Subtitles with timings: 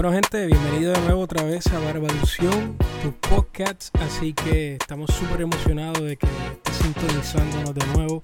[0.00, 5.42] Bueno gente, bienvenido de nuevo otra vez a Barbadución, tu podcast, así que estamos súper
[5.42, 8.18] emocionados de que estés sintonizándonos de nuevo.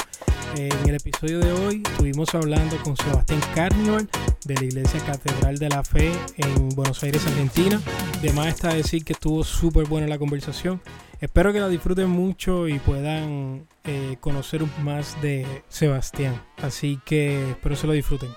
[0.56, 4.08] Eh, en el episodio de hoy estuvimos hablando con Sebastián Carnival
[4.46, 7.78] de la Iglesia Catedral de la Fe en Buenos Aires, Argentina.
[8.20, 10.80] Además está decir que estuvo súper buena la conversación.
[11.20, 16.42] Espero que la disfruten mucho y puedan eh, conocer más de Sebastián.
[16.56, 18.30] Así que espero se lo disfruten.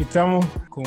[0.00, 0.86] Aquí estamos con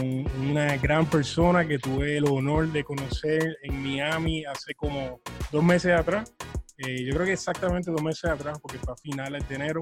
[0.50, 5.92] una gran persona que tuve el honor de conocer en Miami hace como dos meses
[5.92, 6.34] atrás.
[6.80, 9.82] Eh, yo creo que exactamente dos meses atrás, porque fue a finales de enero.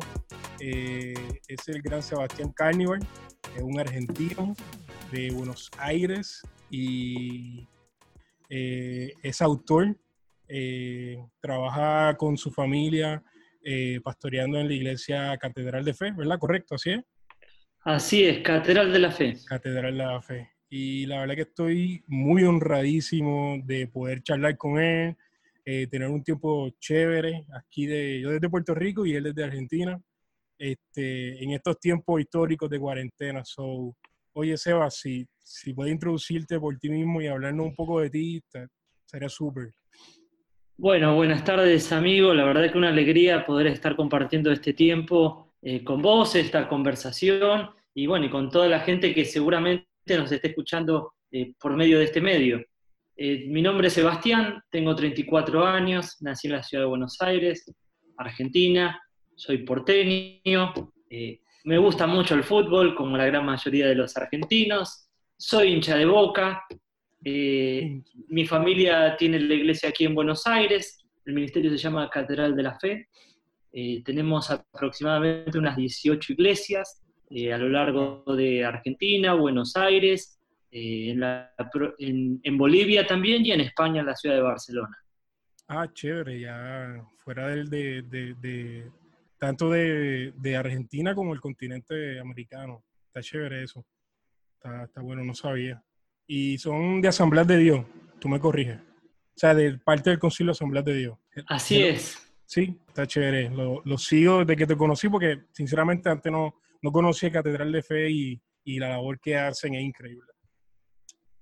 [0.59, 1.13] Eh,
[1.48, 2.99] es el gran Sebastián Carnival,
[3.55, 4.54] es un argentino
[5.13, 7.66] de Buenos Aires y
[8.49, 9.98] eh, es autor.
[11.40, 13.23] trabaja con su familia
[14.04, 16.38] pastoreando en la iglesia Catedral de Fe, ¿verdad?
[16.38, 17.05] Correcto, así es.
[17.84, 19.37] Así es, Catedral de la Fe.
[19.48, 20.51] Catedral de la Fe.
[20.70, 25.18] Y la verdad que estoy muy honradísimo de poder charlar con él,
[25.65, 29.99] eh, tener un tiempo chévere aquí de yo desde Puerto Rico y él desde Argentina,
[30.60, 33.43] este, en estos tiempos históricos de cuarentena.
[33.43, 33.95] So,
[34.34, 38.43] oye, Seba, si, si puedes introducirte por ti mismo y hablarnos un poco de ti,
[39.05, 39.73] sería súper.
[40.77, 42.32] Bueno, buenas tardes, amigo.
[42.34, 47.70] La verdad que una alegría poder estar compartiendo este tiempo eh, con vos esta conversación
[47.93, 49.85] y bueno, y con toda la gente que seguramente
[50.17, 52.65] nos esté escuchando eh, por medio de este medio.
[53.15, 57.71] Eh, mi nombre es Sebastián, tengo 34 años, nací en la ciudad de Buenos Aires,
[58.17, 58.99] Argentina,
[59.35, 60.73] soy porteño,
[61.63, 66.06] me gusta mucho el fútbol, como la gran mayoría de los argentinos, soy hincha de
[66.06, 66.63] boca,
[67.19, 72.63] mi familia tiene la iglesia aquí en Buenos Aires, el ministerio se llama Catedral de
[72.63, 73.07] la Fe,
[73.73, 80.37] eh, tenemos aproximadamente unas 18 iglesias eh, a lo largo de Argentina, Buenos Aires,
[80.69, 81.15] eh,
[81.99, 84.97] en, Bolivia también y en España, en la ciudad de Barcelona.
[85.69, 88.91] Ah, chévere, ya fuera del, de,
[89.37, 92.83] tanto de, Argentina como el continente americano.
[93.07, 93.85] Está chévere eso.
[94.55, 95.81] Está, está bueno, no sabía.
[96.27, 97.85] Y son de Asamblea de Dios,
[98.19, 98.79] tú me corriges.
[98.79, 101.17] O sea, de parte del Concilio de Asamblea de Dios.
[101.47, 102.30] Así es.
[102.51, 103.50] Sí, está chévere.
[103.50, 108.12] Lo, sigo desde que te conocí porque sinceramente antes no, no conocía Catedral de Fe
[108.12, 108.41] y,
[108.78, 110.29] la labor que hacen es increíble.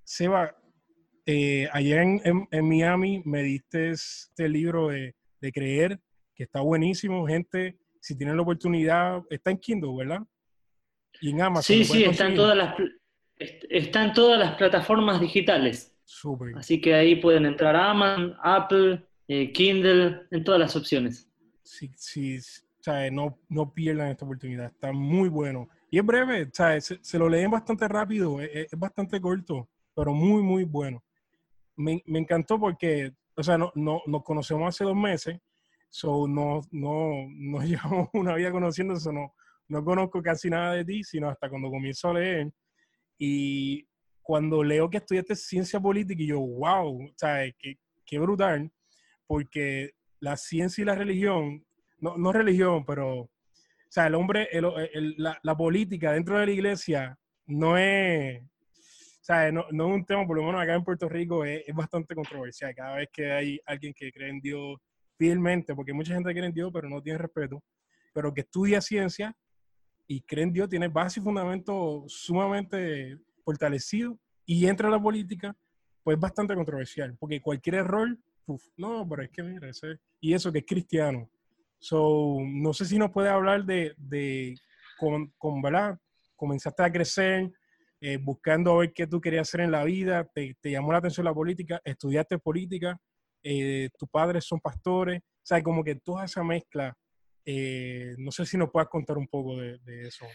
[0.04, 0.56] Seba,
[1.26, 5.16] eh, ayer en, Miami me diste este libro de,
[5.52, 6.00] Creer,
[6.36, 7.26] que está buenísimo.
[7.26, 10.22] Gente, si tienen la oportunidad, está en Kindle, ¿verdad?
[11.22, 11.76] Y en Amazon.
[11.76, 12.76] Sí, sí, están todas las,
[13.40, 15.92] están todas las plataformas digitales.
[16.04, 16.56] Súper.
[16.56, 21.30] Así que ahí pueden entrar a Amazon, Apple, eh, Kindle, en todas las opciones.
[21.64, 22.40] Sí, sí,
[23.12, 25.70] no, no pierdan esta oportunidad, está muy bueno.
[25.92, 30.64] Y es breve, Se, se, lo leen bastante rápido, es, bastante corto, pero muy, muy
[30.64, 31.04] bueno.
[31.76, 35.38] Me, me encantó porque, o sea, no, no, nos conocemos hace dos meses,
[35.90, 39.36] so no, no, nos llevamos una vida conociendo eso, no,
[39.68, 42.52] no conozco casi nada de ti, sino hasta cuando comienzo a leer.
[43.20, 43.88] Y
[44.24, 47.54] cuando leo que estudiaste ciencia política, y yo, wow, ¿sabes?
[47.60, 48.72] Qué, qué brutal
[49.30, 51.64] porque la ciencia y la religión,
[52.00, 53.30] no, no religión, pero, o
[53.88, 54.50] sea, el hombre,
[55.18, 60.26] la, política dentro de la iglesia no es, o sea, no, no, es un tema,
[60.26, 62.74] por lo menos acá en Puerto Rico, es, bastante controversial.
[62.74, 64.80] Cada vez que hay alguien que cree en Dios
[65.16, 67.64] fielmente, porque mucha gente cree en Dios, pero no tiene respeto,
[68.12, 69.38] pero que estudia ciencia
[70.08, 75.56] y cree en Dios, tiene base y fundamento sumamente fortalecido y entra a la política,
[76.04, 78.18] pues es bastante controversial, porque cualquier error
[78.78, 79.70] no, pero es que mira,
[80.20, 81.30] y eso que es cristiano.
[81.80, 84.56] So, no sé si nos puede hablar de, de
[84.98, 85.98] con, con, ¿verdad?
[86.36, 87.52] Comenzaste a crecer,
[88.02, 91.00] eh, buscando a ver qué tú querías hacer en la vida, te, te llamó la
[91.00, 92.98] atención la política, estudiaste política,
[93.44, 95.22] eh, tus padres son pastores,
[95.52, 96.96] o como que toda esa mezcla,
[97.46, 100.26] eh, no sé si nos puedas contar un poco de, de eso.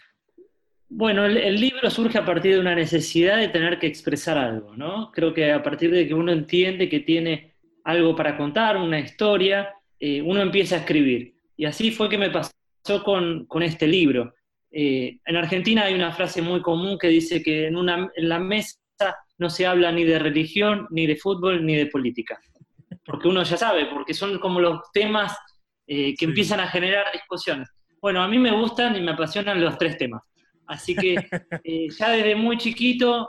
[0.89, 4.77] Bueno, el, el, libro surge a partir de una necesidad de tener que expresar algo,
[4.77, 5.11] ¿no?
[5.13, 7.54] Creo que a partir de que uno entiende que tiene
[7.85, 11.35] algo para contar, una historia, eh, uno empieza a escribir.
[11.57, 12.51] Y así fue que me pasó
[13.05, 14.35] con, este libro.
[14.71, 18.39] Eh, en Argentina hay una frase muy común que dice que en, una, en la
[18.39, 18.79] mesa
[19.39, 22.41] no se habla ni de religión, ni de fútbol, ni de política.
[23.05, 25.37] Porque uno ya sabe, porque son como los temas
[25.87, 27.69] eh, que empiezan a generar discusiones.
[28.01, 30.23] Bueno, a mí me gustan y me apasionan los tres temas.
[30.67, 31.15] Así que
[31.99, 33.29] ya desde muy chiquito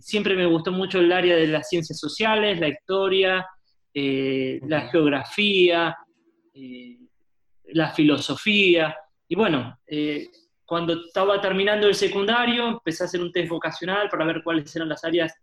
[0.00, 3.46] siempre me gustó mucho el área de las ciencias sociales, la historia,
[3.94, 5.96] eh, la geografía,
[6.54, 6.98] eh,
[7.72, 8.96] la filosofía.
[9.28, 10.28] Y bueno, eh,
[10.64, 14.88] cuando estaba terminando el secundario, empecé a hacer un test vocacional para ver cuáles eran
[14.88, 15.34] las áreas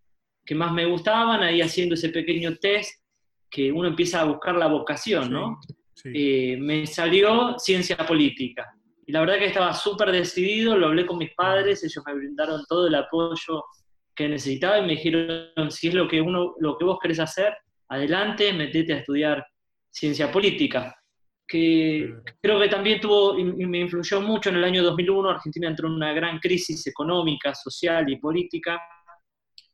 [0.46, 3.04] que más me gustaban, ahí haciendo ese pequeño test
[3.50, 5.60] que uno empieza a buscar la vocación, ¿no?
[6.04, 8.66] Me salió ciencia política.
[9.06, 12.63] Y la verdad que estaba súper decidido, lo hablé con mis padres, ellos me brindaron
[12.68, 13.63] todo el apoyo
[14.16, 17.54] que necesitaba y me dijeron, si es lo que, uno, lo que vos querés hacer,
[17.89, 19.45] adelante, metete a estudiar
[19.89, 20.95] ciencia política.
[21.47, 25.95] Que creo que también tuvo, me influyó mucho en el año 2001, Argentina entró en
[25.95, 28.80] una gran crisis económica, social y política,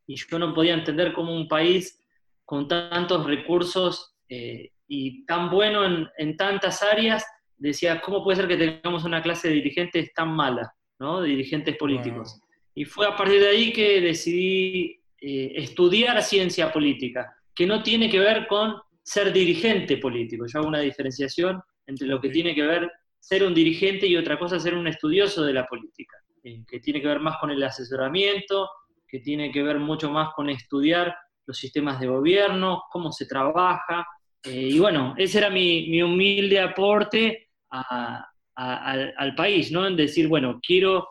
[0.08, 2.00] y yo no podía entender cómo un país
[2.46, 7.26] con tantos recursos eh, y tan bueno en, tantas áreas,
[7.58, 11.22] decía, ¿cómo puede ser que tengamos una clase de dirigentes tan mala, ¿no?
[11.22, 12.40] de dirigentes políticos?
[12.74, 18.10] Y fue a partir de ahí que decidí eh, estudiar ciencia política, que no tiene
[18.10, 20.46] que ver con ser dirigente político.
[20.46, 24.38] Yo hago una diferenciación entre lo que tiene que ver ser un dirigente y otra
[24.38, 27.64] cosa ser un estudioso de la política, eh, que tiene que ver más con el
[27.64, 28.70] asesoramiento,
[29.08, 31.16] que tiene que ver mucho más con estudiar
[31.48, 34.06] los sistemas de gobierno, cómo se trabaja.
[34.44, 39.88] Eh, y bueno, ese era mi, humilde aporte al, país, ¿no?
[39.88, 41.08] En decir, bueno, quiero,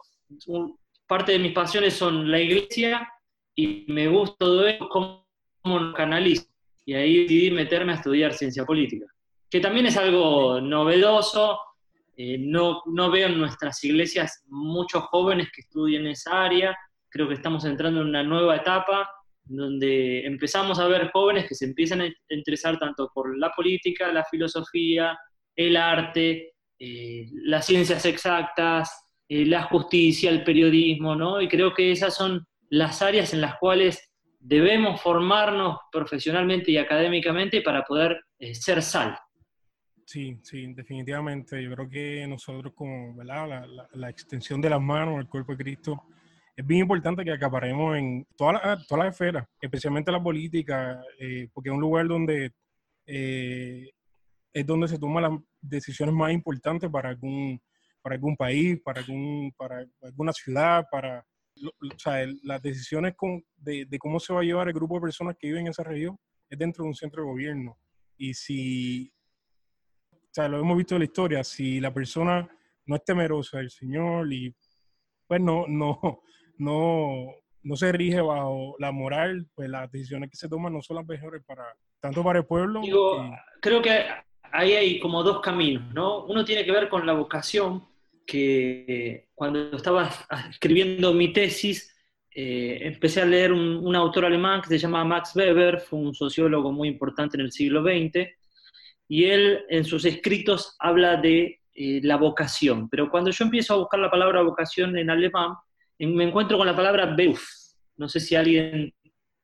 [1.08, 3.08] parte de mis pasiones son la iglesia
[3.56, 5.23] y me gusta todo eso, cómo,
[5.64, 6.46] lo canalizo.
[6.86, 9.06] Y ahí decidí meterme a estudiar ciencia política,
[9.50, 11.58] que también es algo novedoso.
[12.16, 16.76] Eh, no, no veo en nuestras iglesias muchos jóvenes que estudien esa área.
[17.08, 19.08] Creo que estamos entrando en una nueva etapa
[19.46, 24.24] donde empezamos a ver jóvenes que se empiezan a interesar tanto por la política, la
[24.24, 25.18] filosofía,
[25.54, 28.90] el arte, eh, las ciencias exactas,
[29.28, 31.40] eh, la justicia, el periodismo, ¿no?
[31.40, 34.10] Y creo que esas son las áreas en las cuales
[34.44, 39.16] debemos formarnos profesionalmente y académicamente para poder eh, ser sal.
[40.04, 41.62] Sí, sí, definitivamente.
[41.62, 46.04] Yo creo que nosotros como La, la, extensión de las manos, el cuerpo de Cristo,
[46.54, 51.48] es bien importante que acaparemos en todas las, todas las esferas, especialmente la política, eh,
[51.52, 52.52] porque es un lugar donde
[53.06, 53.90] eh,
[54.52, 57.60] es donde se toman las decisiones más importantes para algún,
[58.02, 61.24] para algún país, para, algún, para alguna ciudad, para
[61.62, 63.14] o sea, las decisiones
[63.56, 65.84] de, de, cómo se va a llevar el grupo de personas que viven en esa
[65.84, 66.18] región
[66.48, 67.78] es dentro de un centro de gobierno.
[68.16, 69.12] Y si,
[70.12, 72.48] o sea, lo hemos visto en la historia, si la persona
[72.86, 74.54] no es temerosa del Señor y
[75.26, 76.22] pues no, no,
[76.58, 77.26] no,
[77.62, 81.06] no se rige bajo la moral, pues las decisiones que se toman no son las
[81.06, 81.64] mejores para
[82.00, 82.82] tanto para el pueblo.
[83.60, 84.06] Creo que
[84.52, 86.24] ahí hay como dos caminos, ¿no?
[86.26, 87.86] Uno tiene que ver con la vocación,
[88.26, 90.10] que cuando estaba
[90.50, 91.94] escribiendo mi tesis,
[92.34, 96.72] eh, empecé a leer un, autor alemán que se llama Max Weber, fue un sociólogo
[96.72, 98.28] muy importante en el siglo XX,
[99.08, 103.78] y él en sus escritos habla de eh, la vocación, pero cuando yo empiezo a
[103.78, 105.54] buscar la palabra vocación en alemán,
[105.98, 107.46] me encuentro con la palabra Beruf.
[107.96, 108.92] No sé si alguien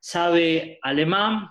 [0.01, 1.49] sabe alemán,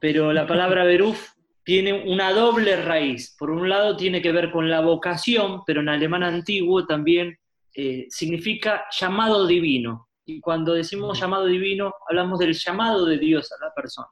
[0.00, 1.30] pero la palabra Beruf
[1.68, 3.36] tiene una doble raíz.
[3.38, 7.36] Por un lado tiene que ver con la vocación, pero en alemán antiguo también
[7.74, 10.08] eh, significa llamado divino.
[10.24, 14.08] Y cuando decimos llamado divino, hablamos del llamado de Dios a la persona.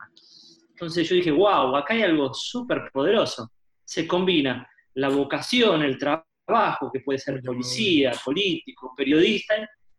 [0.68, 3.50] Entonces yo dije, wow, acá hay algo súper poderoso.
[3.82, 9.54] Se combina la vocación, el trabajo, que puede ser policía, político, periodista,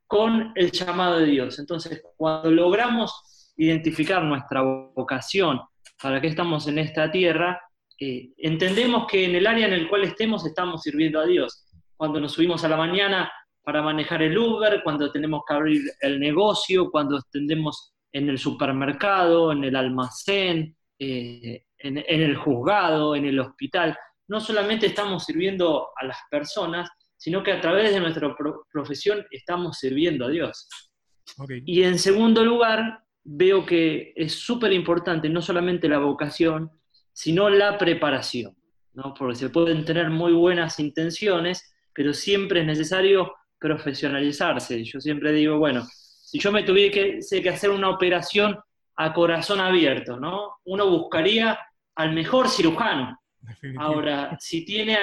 [0.06, 1.58] con el llamado de Dios.
[1.58, 5.60] Entonces, cuando logramos identificar nuestra vocación,
[6.02, 7.62] para qué estamos en esta tierra,
[8.00, 11.66] eh, entendemos que en el área en el cual estemos estamos sirviendo a Dios.
[11.96, 13.32] Cuando nos subimos a la mañana
[13.64, 19.52] para manejar el Uber, cuando tenemos que abrir el negocio, cuando estendemos en el supermercado,
[19.52, 23.96] en el almacén, eh, en el juzgado, en el hospital,
[24.28, 28.36] no solamente estamos sirviendo a las personas, sino que a través de nuestra
[28.72, 30.68] profesión estamos sirviendo a Dios.
[31.66, 36.72] Y en segundo lugar, veo que es súper importante no solamente la vocación,
[37.12, 38.56] sino la preparación,
[38.94, 39.14] ¿no?
[39.14, 44.84] porque se pueden tener muy buenas intenciones, pero siempre es necesario profesionalizarse.
[44.84, 48.58] Yo siempre digo, bueno, si yo me tuviese que hacer una operación
[48.96, 50.60] a corazón abierto, ¿no?
[50.66, 51.60] uno buscaría
[51.96, 53.20] al mejor cirujano.
[53.78, 54.98] Ahora, si tiene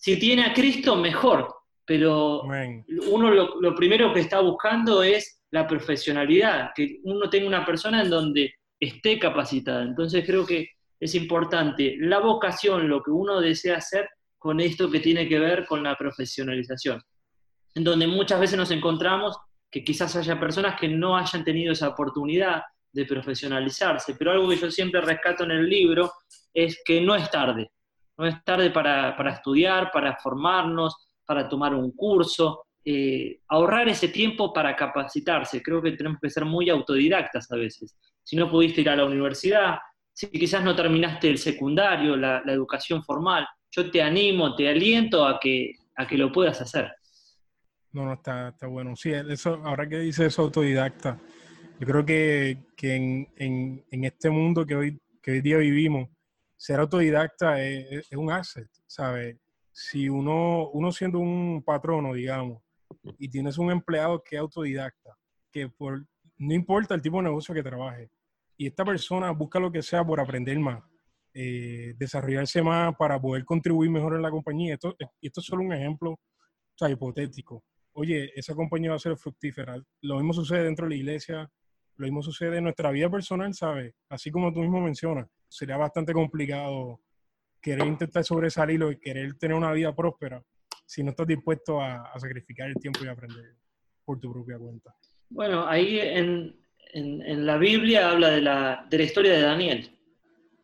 [0.00, 2.42] si tiene a Cristo, mejor, pero
[3.10, 8.10] uno lo, primero que está buscando es la profesionalidad, que uno tenga una persona en
[8.10, 9.82] donde esté capacitada.
[9.82, 15.00] Entonces creo que es importante la vocación, lo que uno desea hacer con esto que
[15.00, 17.02] tiene que ver con la profesionalización,
[17.74, 19.36] en donde muchas veces nos encontramos
[19.70, 24.56] que quizás haya personas que no hayan tenido esa oportunidad de profesionalizarse, pero algo que
[24.56, 26.10] yo siempre rescato en el libro
[26.52, 27.70] es que no es tarde,
[28.16, 32.66] no es tarde para, estudiar, para formarnos, para tomar un curso.
[32.84, 35.62] Eh, ahorrar ese tiempo para capacitarse.
[35.62, 37.96] Creo que tenemos que ser muy autodidactas a veces.
[38.22, 39.78] Si no pudiste ir a la universidad,
[40.12, 45.38] si quizás no terminaste el secundario, la, educación formal, yo te animo, te aliento a
[45.38, 46.90] que, a que lo puedas hacer.
[47.92, 48.96] No, no, está, está bueno.
[48.96, 51.18] Sí, eso, ahora que dices eso autodidacta,
[51.78, 56.08] yo creo que, que en, en, este mundo que hoy, que hoy día vivimos,
[56.56, 59.36] ser autodidacta es, es un asset, ¿sabes?
[59.72, 62.62] Si uno, uno siendo un patrono, digamos,
[63.18, 65.16] y tienes un empleado que es autodidacta,
[65.50, 66.04] que por,
[66.38, 68.10] no importa el tipo de negocio que trabaje,
[68.56, 70.82] y esta persona busca lo que sea por aprender más,
[71.32, 74.74] eh, desarrollarse más para poder contribuir mejor en la compañía.
[74.74, 76.18] Esto, esto es solo un ejemplo o
[76.76, 77.64] sea, hipotético.
[77.92, 79.76] Oye, esa compañía va a ser fructífera.
[80.02, 81.50] Lo mismo sucede dentro de la iglesia,
[81.96, 83.94] lo mismo sucede en nuestra vida personal, ¿sabes?
[84.08, 87.00] Así como tú mismo mencionas, sería bastante complicado
[87.62, 90.42] querer intentar sobresalir y querer tener una vida próspera
[90.90, 93.54] si no estás dispuesto a, sacrificar el tiempo y aprender
[94.04, 94.92] por tu propia cuenta.
[95.28, 96.56] Bueno, ahí en,
[97.46, 99.96] la Biblia habla de la, de la, historia de Daniel,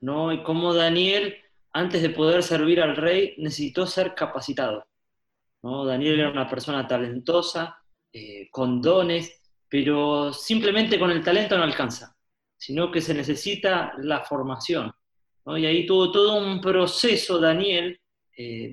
[0.00, 0.32] ¿no?
[0.32, 1.36] Y cómo Daniel,
[1.72, 4.84] antes de poder servir al rey, necesitó ser capacitado.
[5.62, 5.84] ¿no?
[5.84, 7.80] Daniel era una persona talentosa,
[8.12, 12.16] eh, con dones, pero simplemente con el talento no alcanza,
[12.56, 14.90] sino que se necesita la formación.
[15.44, 15.56] ¿no?
[15.56, 18.00] Y ahí tuvo todo un proceso Daniel
[18.36, 18.72] eh,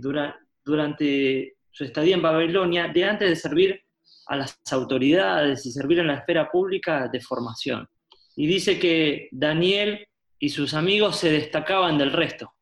[0.63, 3.81] durante su estadía en Babilonia de antes de servir
[4.27, 7.87] a las autoridades y servir en la esfera pública de formación.
[8.35, 10.07] Y dice que Daniel
[10.39, 12.53] y sus amigos se destacaban del resto.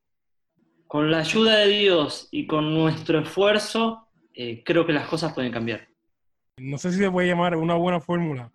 [0.88, 5.51] Con la ayuda de Dios y con nuestro esfuerzo, eh, creo que las cosas pueden
[5.51, 5.88] cambiar.
[6.58, 8.51] No sé si se puede llamar una buena fórmula,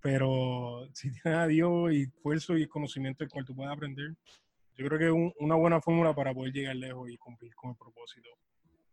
[0.00, 4.14] pero si tienes a Dios y esfuerzo y conocimiento el cual tú puedes aprender,
[4.76, 7.76] yo creo que es una buena fórmula para poder llegar lejos y cumplir con el
[7.76, 8.28] propósito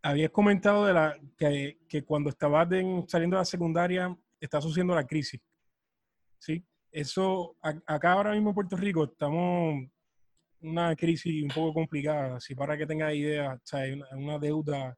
[0.01, 2.67] habías comentado de la, que, que cuando estabas
[3.07, 5.41] saliendo de la secundaria está sucediendo la crisis.
[6.39, 6.63] ¿Sí?
[6.91, 9.83] Eso, acá ahora mismo en Puerto Rico estamos
[10.61, 12.37] una crisis un poco complicada.
[12.37, 14.97] Así para que tengas idea, hay una, deuda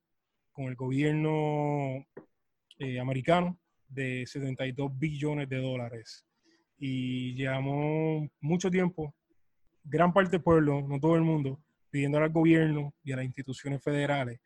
[0.52, 2.06] con el gobierno
[2.78, 6.26] eh, americano de 72 billones de dólares.
[6.78, 9.14] Y llevamos mucho tiempo,
[9.84, 13.84] gran parte del pueblo, no todo el mundo, pidiendo al gobierno y a las instituciones
[13.84, 14.40] federales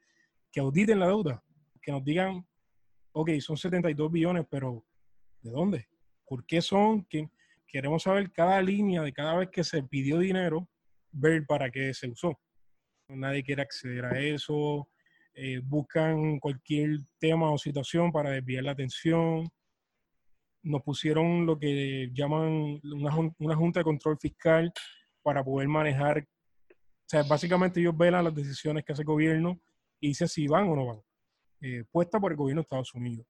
[0.53, 1.43] que auditen la deuda,
[1.81, 2.47] que nos digan,
[3.11, 4.85] ok, son 72 billones, pero
[5.41, 5.87] ¿de dónde?
[6.25, 7.03] ¿Por qué son?
[7.05, 7.27] que
[7.67, 10.69] Queremos saber cada línea de cada vez que se pidió dinero,
[11.11, 12.39] ver para qué se usó.
[13.07, 14.87] Nadie quiere acceder a eso,
[15.33, 19.49] eh, buscan cualquier tema o situación para desviar la atención.
[20.61, 24.71] Nos pusieron lo que llaman una, una junta de control fiscal
[25.23, 26.19] para poder manejar.
[26.19, 29.59] O sea, básicamente ellos velan las decisiones que hace el gobierno
[30.03, 30.99] y dice si van o no van,
[31.61, 33.25] eh, puesta por el gobierno de Estados Unidos.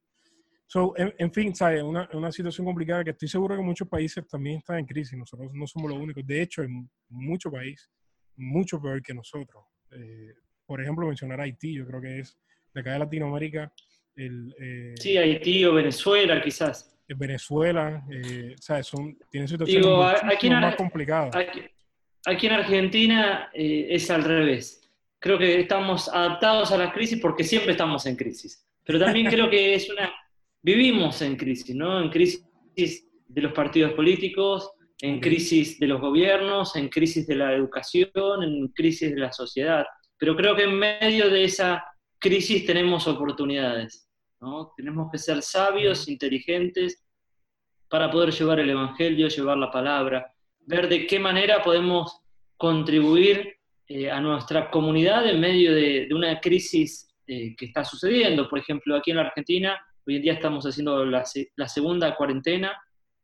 [0.66, 1.84] So, en, fin, ¿sabes?
[1.84, 5.16] Una, una situación complicada que estoy seguro que muchos países también están en crisis.
[5.16, 6.26] Nosotros no somos los únicos.
[6.26, 7.92] De hecho, en muchos países,
[8.38, 9.64] mucho peor que nosotros.
[9.92, 10.34] Eh,
[10.66, 12.40] por ejemplo, mencionar Haití, yo creo que es
[12.74, 13.72] de acá de Latinoamérica.
[14.16, 16.98] El, eh, sí, Haití o Venezuela, quizás.
[17.08, 18.04] Venezuela,
[18.60, 18.88] ¿sabes?
[18.88, 19.86] Son, tienen situaciones
[20.50, 21.36] más complicadas.
[21.36, 21.62] Aquí,
[22.26, 24.83] aquí, en Argentina es al revés
[25.24, 28.68] creo que estamos adaptados a la crisis porque siempre estamos en crisis.
[28.84, 30.14] Pero también creo que es una...
[30.62, 32.02] Vivimos en crisis, ¿no?
[32.02, 37.54] En crisis de los partidos políticos, en crisis de los gobiernos, en crisis de la
[37.54, 39.86] educación, en crisis de la sociedad.
[40.18, 41.86] Pero creo que en medio de esa
[42.20, 44.10] crisis tenemos oportunidades,
[44.42, 44.74] ¿no?
[44.76, 47.02] Tenemos que ser sabios, inteligentes,
[47.88, 52.20] para poder llevar el Evangelio, llevar la palabra, ver de qué manera podemos
[52.58, 53.56] contribuir
[53.96, 58.50] eh, a nuestra comunidad en medio de, una crisis eh, que está sucediendo.
[58.50, 61.24] Por ejemplo, aquí en la Argentina, hoy en día estamos haciendo la,
[61.68, 62.76] segunda cuarentena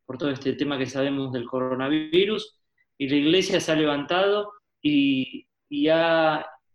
[0.06, 2.60] por todo este tema que sabemos del coronavirus,
[3.00, 5.88] y la iglesia se ha levantado y, y,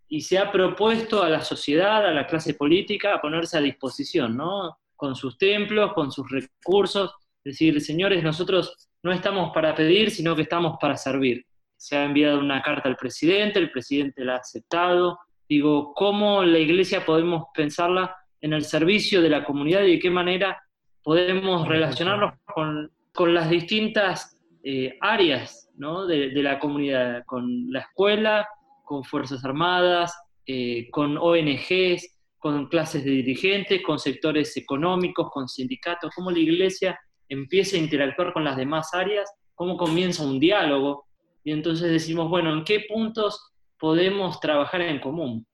[0.09, 4.37] y se ha propuesto a la sociedad, a la clase política, a ponerse a disposición,
[4.37, 4.77] ¿no?
[4.97, 10.43] Con sus templos, con sus recursos, decir, señores, nosotros no estamos para pedir, sino que
[10.43, 11.47] estamos para servir
[11.85, 15.19] se ha enviado una carta al presidente, el presidente la ha aceptado.
[15.47, 20.09] Digo, ¿cómo la iglesia podemos pensarla en el servicio de la comunidad y de qué
[20.09, 20.63] manera
[21.03, 25.71] podemos relacionarnos con, las distintas eh, áreas
[26.09, 28.49] de, la comunidad, con la escuela,
[28.85, 36.15] con Fuerzas Armadas, eh, con ONGs, con clases de dirigentes, con sectores económicos, con sindicatos,
[36.15, 36.99] cómo la iglesia
[37.29, 41.05] empieza a interactuar con las demás áreas, cómo comienza un diálogo
[41.45, 45.47] y entonces decimos, bueno, ¿en qué puntos podemos trabajar en común?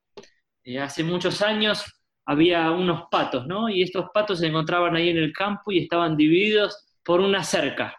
[0.65, 1.85] Eh, hace muchos años
[2.25, 3.69] había unos patos, ¿no?
[3.69, 7.97] Y estos patos se encontraban ahí en el campo y estaban divididos por una cerca.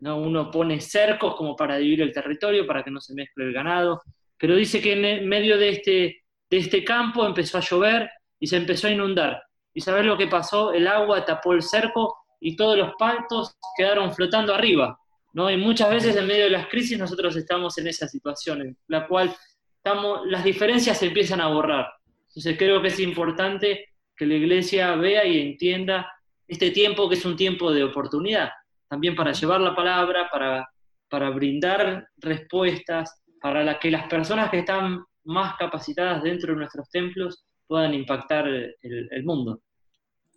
[0.00, 0.18] ¿no?
[0.18, 4.02] Uno pone cercos como para dividir el territorio, para que no se mezcle el ganado,
[4.36, 8.58] pero dice que en medio de este, de este campo empezó a llover y se
[8.58, 9.42] empezó a inundar.
[9.72, 10.72] ¿Y sabes lo que pasó?
[10.72, 14.98] El agua tapó el cerco y todos los patos quedaron flotando arriba.
[15.32, 15.50] ¿No?
[15.50, 19.06] Y muchas veces en medio de las crisis nosotros estamos en esa situación, en la
[19.06, 19.34] cual
[19.76, 21.86] estamos, las diferencias se empiezan a borrar.
[22.28, 26.10] Entonces creo que es importante que la iglesia vea y entienda
[26.46, 28.50] este tiempo que es un tiempo de oportunidad,
[28.88, 30.68] también para llevar la palabra, para,
[31.08, 37.44] para brindar respuestas, para que las personas que están más capacitadas dentro de nuestros templos
[37.66, 39.62] puedan impactar el, mundo.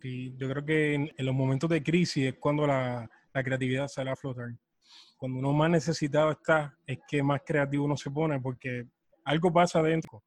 [0.00, 4.10] Sí, yo creo que en, los momentos de crisis es cuando la, la, creatividad sale
[4.10, 4.50] a flotar.
[5.24, 8.84] Cuando uno más necesitado está, es que más creativo uno se pone, porque
[9.24, 10.22] algo pasa adentro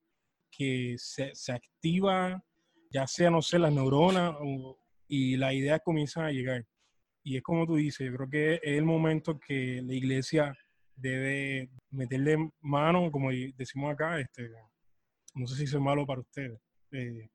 [0.50, 2.44] que se, se activa,
[2.90, 6.66] ya sea, no sé, las neuronas o, y las ideas comienzan a llegar.
[7.22, 10.58] Y es como tú dices, yo creo que es el momento que la iglesia
[10.96, 14.50] debe meterle mano, como decimos acá, este,
[15.36, 16.60] no sé si es malo para ustedes.
[16.92, 17.30] Eh,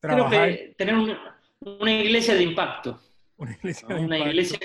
[0.00, 0.52] trabajar.
[0.52, 0.94] Creo que tener
[1.60, 3.00] una, iglesia de impacto.
[3.38, 4.58] Una iglesia, una, Iglesia,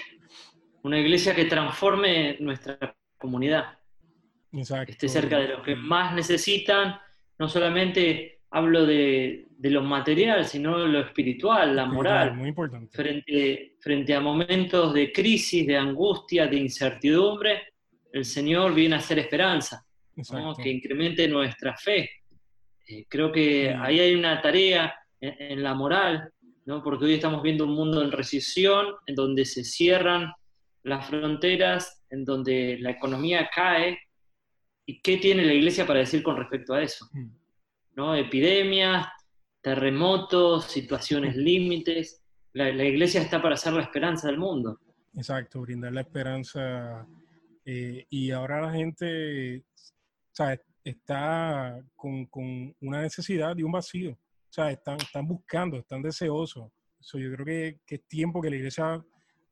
[0.86, 3.80] una iglesia que transforme nuestra comunidad.
[4.52, 4.86] Exacto.
[4.86, 6.96] Que esté cerca de los que más necesitan,
[7.40, 12.36] no solamente hablo de, de lo material, sino de lo espiritual, la moral.
[12.36, 12.96] Muy importante.
[12.96, 17.74] Frente, frente a momentos de crisis, de angustia, de incertidumbre,
[18.12, 19.84] el Señor viene a hacer esperanza,
[20.62, 22.12] que incremente nuestra fe.
[22.88, 26.30] Eh, creo que ahí hay una tarea en, la moral,
[26.66, 26.84] ¿no?
[26.84, 30.32] porque hoy estamos viendo un mundo en recesión, en donde se cierran
[30.86, 33.98] las fronteras, en donde la economía cae.
[34.86, 37.10] ¿Y qué tiene la iglesia para decir con respecto a eso?
[37.12, 37.30] Mm.
[37.96, 38.16] ¿No?
[38.16, 39.08] Epidemias,
[39.62, 42.22] terremotos, situaciones límites.
[42.54, 44.80] La, iglesia está para ser la esperanza del mundo.
[45.16, 47.08] Exacto, brindar la esperanza.
[47.66, 49.64] Eh, y ahora la gente
[50.84, 52.30] está con,
[52.80, 54.12] una necesidad y un vacío.
[54.12, 56.70] O sea, están, están buscando, están deseosos.
[57.14, 59.04] yo creo que, que, es tiempo que la iglesia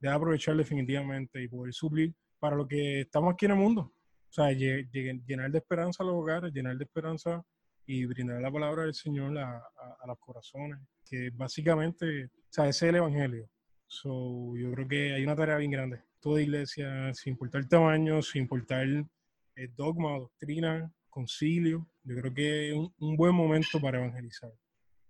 [0.04, 3.82] debe aprovechar definitivamente y poder suplir para lo que estamos aquí en el mundo.
[3.82, 7.44] O sea, llenar de esperanza a los hogares, llenar de esperanza
[7.86, 9.64] y brindar la palabra del Señor a,
[10.06, 13.50] los corazones, que básicamente, o sea, ese es el Evangelio.
[13.88, 16.02] So, yo creo que hay una tarea bien grande.
[16.20, 22.70] Toda iglesia, sin importar el tamaño, sin importar el dogma, doctrina, concilio, yo creo que
[22.70, 24.52] es un, buen momento para evangelizar.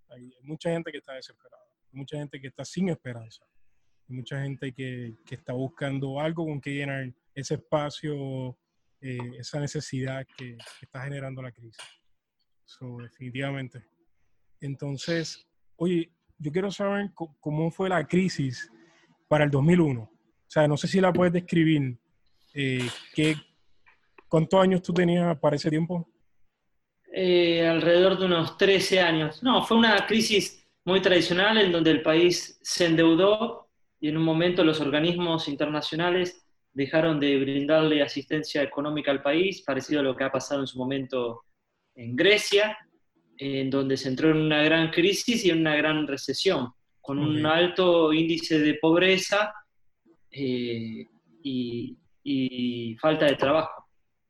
[0.09, 3.45] Hay, mucha gente que está desesperada, mucha gente que está sin esperanza,
[4.07, 8.57] mucha gente que, que está buscando algo con que llenar ese espacio,
[9.01, 11.81] eh, esa necesidad que, está generando la crisis
[13.01, 13.85] definitivamente.
[14.59, 18.69] Entonces, oye, yo quiero saber cómo fue la crisis
[19.27, 20.01] para el 2001.
[20.01, 20.09] O
[20.47, 21.97] sea, no sé si la puedes describir.
[22.53, 23.35] Eh, ¿qué,
[24.27, 26.09] ¿Cuántos años tú tenías para ese tiempo?
[27.11, 29.43] Eh, alrededor de unos 13 años.
[29.43, 33.62] No, fue una crisis muy tradicional en donde el país se endeudó
[34.03, 40.01] y en un momento los organismos internacionales dejaron de brindarle asistencia económica al país, parecido
[40.01, 41.45] a lo que ha pasado en su momento
[41.95, 42.77] en Grecia,
[43.37, 47.45] en donde se entró en una gran crisis y en una gran recesión, con un
[47.45, 49.53] alto índice de pobreza
[50.29, 51.07] eh,
[51.41, 53.87] y, falta de trabajo.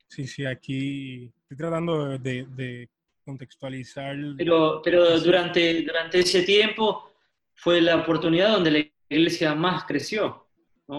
[0.07, 2.87] Sí, sí, aquí estoy tratando de,
[3.25, 4.15] contextualizar.
[4.37, 7.09] Pero, pero durante, durante ese tiempo
[7.55, 10.47] fue la oportunidad donde la iglesia más creció.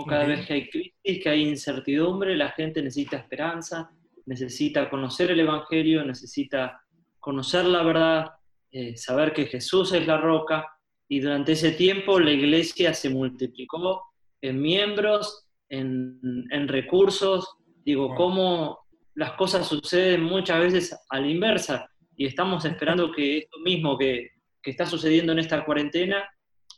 [0.09, 3.91] Cada vez que hay crisis, que hay incertidumbre, la gente necesita esperanza,
[4.27, 6.81] necesita conocer el Evangelio, necesita
[7.21, 8.33] conocer la verdad,
[8.71, 10.67] eh, saber que Jesús es la roca,
[11.09, 14.03] y durante ese tiempo la iglesia se multiplicó
[14.41, 18.81] en miembros, en, recursos, digo, cómo
[19.15, 24.31] las cosas suceden muchas veces a la inversa, y estamos esperando que esto mismo que,
[24.63, 26.25] está sucediendo en esta cuarentena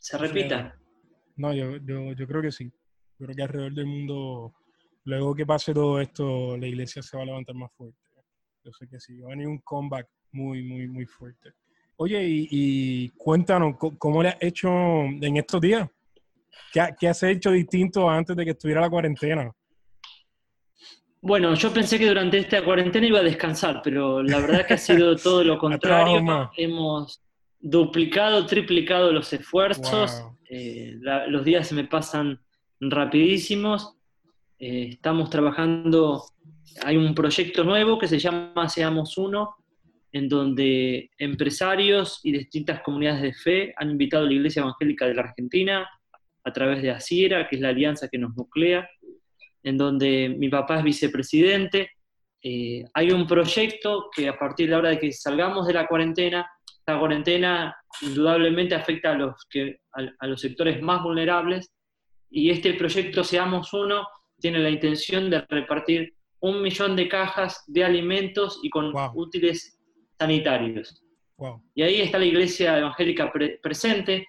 [0.00, 0.76] se repita.
[1.36, 2.72] No, yo, yo, yo creo que sí.
[3.18, 4.54] Yo creo que alrededor del mundo
[5.06, 7.98] luego que pase todo esto, la iglesia se va a levantar más fuerte.
[8.64, 11.52] Yo sé que sí, va a venir un comeback muy, muy, muy fuerte.
[11.96, 15.88] Oye, y, cuéntanos, ¿cómo le has hecho en estos días?
[16.72, 19.50] ¿Qué, has hecho distinto antes de que estuviera la cuarentena?
[21.22, 24.74] Bueno, yo pensé que durante esta cuarentena iba a descansar, pero la verdad es que
[24.74, 26.50] ha sido todo lo contrario.
[26.56, 27.22] Hemos
[27.58, 30.35] duplicado, triplicado los esfuerzos.
[30.48, 32.40] Eh, los días se me pasan
[32.80, 33.96] rapidísimos
[34.58, 36.24] eh, estamos trabajando,
[36.82, 39.56] hay un proyecto nuevo que se llama Seamos Uno,
[40.12, 45.14] en donde empresarios y distintas comunidades de fe han invitado a la Iglesia Evangélica de
[45.14, 45.86] la Argentina
[46.42, 48.88] a través de ASIERA, que es la alianza que nos nuclea,
[49.62, 51.90] en donde mi papá es vicepresidente.
[52.42, 55.86] Eh, hay un proyecto que a partir de la hora de que salgamos de la
[55.86, 56.48] cuarentena,
[56.86, 61.72] esta cuarentena indudablemente afecta a los, que, a los sectores más vulnerables
[62.30, 64.06] y este proyecto Seamos Uno
[64.38, 69.80] tiene la intención de repartir un millón de cajas de alimentos y con útiles
[70.16, 71.02] sanitarios.
[71.74, 74.28] Y ahí está la iglesia evangélica presente.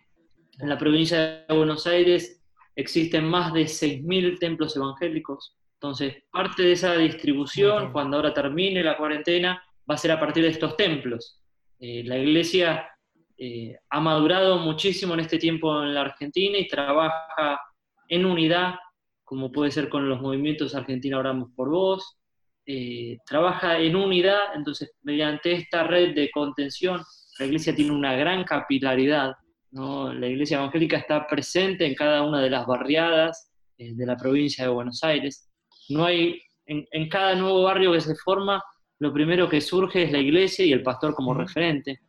[0.60, 2.42] En la provincia de Buenos Aires
[2.76, 5.56] existen más de 6.000 templos evangélicos.
[5.74, 10.42] Entonces, parte de esa distribución, cuando ahora termine la cuarentena, va a ser a partir
[10.42, 11.40] de estos templos.
[11.80, 12.90] Eh, la iglesia
[13.38, 17.60] eh, ha madurado muchísimo en este tiempo en la Argentina y trabaja
[18.08, 18.76] en unidad,
[19.24, 22.18] como puede ser con los movimientos Argentina Oramos por Vos,
[22.66, 27.02] eh, trabaja en unidad, entonces mediante esta red de contención,
[27.40, 29.34] la iglesia tiene una gran capilaridad,
[29.72, 34.72] la iglesia evangélica está presente en cada una de las barriadas de la provincia de
[34.72, 35.48] Buenos Aires,
[35.90, 38.62] no hay, en, cada nuevo barrio que se forma,
[39.00, 42.02] lo primero que surge es la iglesia y el pastor como referente,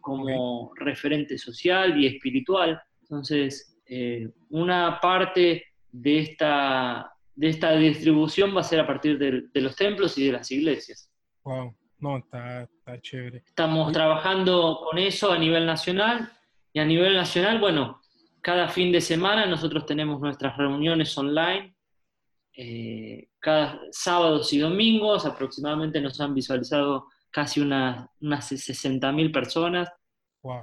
[0.00, 8.60] como, referente social y espiritual, entonces eh, una parte de esta, de esta distribución va
[8.60, 11.10] a ser a partir de, los templos y de las iglesias.
[11.44, 13.42] Wow, no, está, está chévere.
[13.46, 16.30] Estamos trabajando con eso a nivel nacional
[16.72, 18.00] y a nivel nacional, bueno,
[18.40, 21.74] cada fin de semana nosotros tenemos nuestras reuniones online.
[22.62, 29.88] Eh, cada sábados y domingos aproximadamente nos han visualizado casi unas 60.000 personas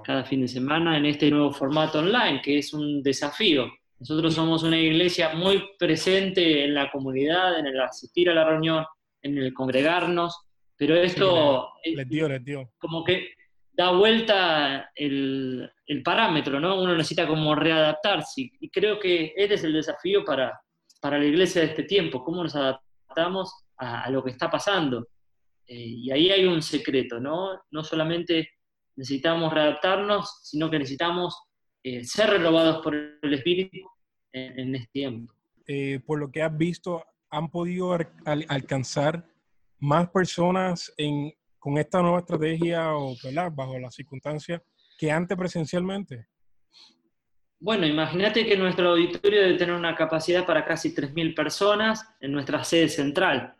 [0.03, 3.65] cada fin de semana en este nuevo formato online, que es un desafío.
[3.97, 8.85] Nosotros somos una iglesia muy presente en la comunidad, en el asistir a la reunión,
[9.23, 10.39] en el congregarnos,
[10.75, 12.71] pero esto les dio, dio.
[12.77, 13.29] como que
[13.71, 16.79] da vuelta el, el, parámetro, ¿no?
[16.79, 20.61] Uno necesita como readaptarse y creo que este es el desafío para,
[20.99, 25.07] para la iglesia de este tiempo, cómo nos adaptamos a, lo que está pasando.
[25.65, 27.61] Eh, y ahí hay un secreto, ¿no?
[27.71, 28.49] No solamente
[28.95, 31.39] necesitamos readaptarnos, sino que necesitamos
[31.83, 33.77] eh, ser renovados por el Espíritu
[34.31, 35.33] en, este tiempo.
[35.67, 39.25] Eh, por lo que has visto, ¿han podido alcanzar
[39.79, 43.15] más personas en, con esta nueva estrategia o
[43.51, 44.61] bajo las circunstancias
[44.97, 46.27] que antes presencialmente?
[47.59, 52.63] Bueno, imagínate que nuestro auditorio debe tener una capacidad para casi 3.000 personas en nuestra
[52.63, 53.55] sede central.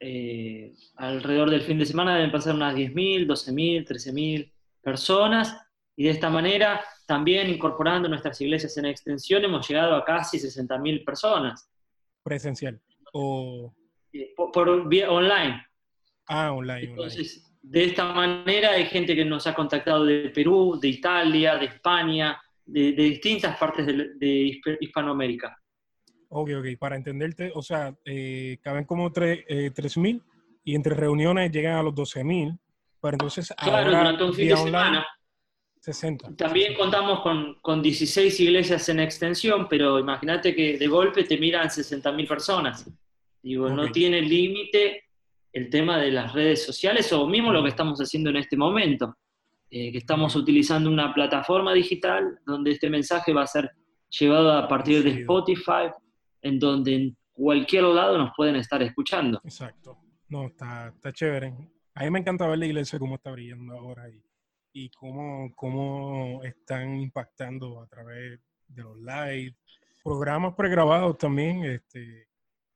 [0.00, 5.56] Eh, alrededor del fin de semana deben pasar unas 10.000, 12.000, 13.000 personas
[5.96, 11.04] y de esta manera también incorporando nuestras iglesias en extensión hemos llegado a casi 60.000
[11.04, 11.70] personas.
[12.22, 12.78] ¿Presencial?
[13.12, 13.74] O...
[14.12, 15.66] Eh, por, vía online.
[16.26, 16.90] Ah, online.
[16.90, 21.66] Entonces, de esta manera hay gente que nos ha contactado de Perú, de Italia, de
[21.66, 25.56] España, de, distintas partes de, Hispanoamérica.
[26.28, 30.20] Ok, ok, para entenderte, o sea, eh, caben como 3.000 eh,
[30.64, 32.58] y entre reuniones llegan a los 12.000
[33.00, 35.06] pero entonces claro, durante un fin de semana.
[35.80, 36.36] 60.
[36.36, 41.68] También contamos con, con, 16 iglesias en extensión, pero imagínate que de golpe te miran
[41.68, 42.90] 60.000 personas.
[43.40, 45.04] Digo, no tiene límite
[45.52, 49.16] el tema de las redes sociales o mismo lo que estamos haciendo en este momento,
[49.70, 53.70] eh, que estamos utilizando una plataforma digital donde este mensaje va a ser
[54.08, 55.90] llevado a partir de Spotify,
[56.42, 59.40] en donde en cualquier lado nos pueden estar escuchando.
[59.44, 59.98] Exacto.
[60.28, 61.54] No, está, está chévere.
[61.94, 64.22] A mí me encanta ver la iglesia cómo está brillando ahora y,
[64.72, 69.56] y cómo, cómo están impactando a través de los live,
[70.02, 72.28] programas pregrabados también, este,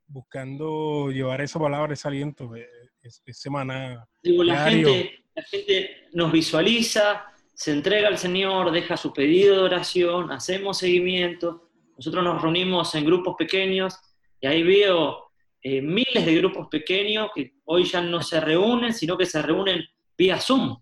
[0.07, 2.69] buscando llevar esa palabra, ese aliento, eh,
[3.03, 4.07] es, semana.
[4.23, 10.31] la, gente, la gente nos visualiza, se entrega al Señor, deja su pedido de oración,
[10.31, 13.99] hacemos seguimiento, nosotros nos reunimos en grupos pequeños
[14.41, 15.31] y ahí veo
[15.63, 19.85] eh, miles de grupos pequeños que hoy ya no se reúnen, sino que se reúnen
[20.17, 20.77] vía Zoom.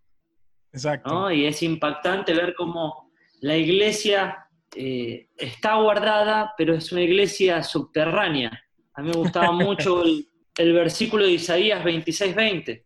[0.72, 1.30] Exacto.
[1.30, 8.50] Y es impactante ver cómo la iglesia eh, está guardada, pero es una iglesia subterránea.
[8.94, 10.29] A mí me gustaba mucho el,
[10.72, 12.84] versículo de Isaías 26:20,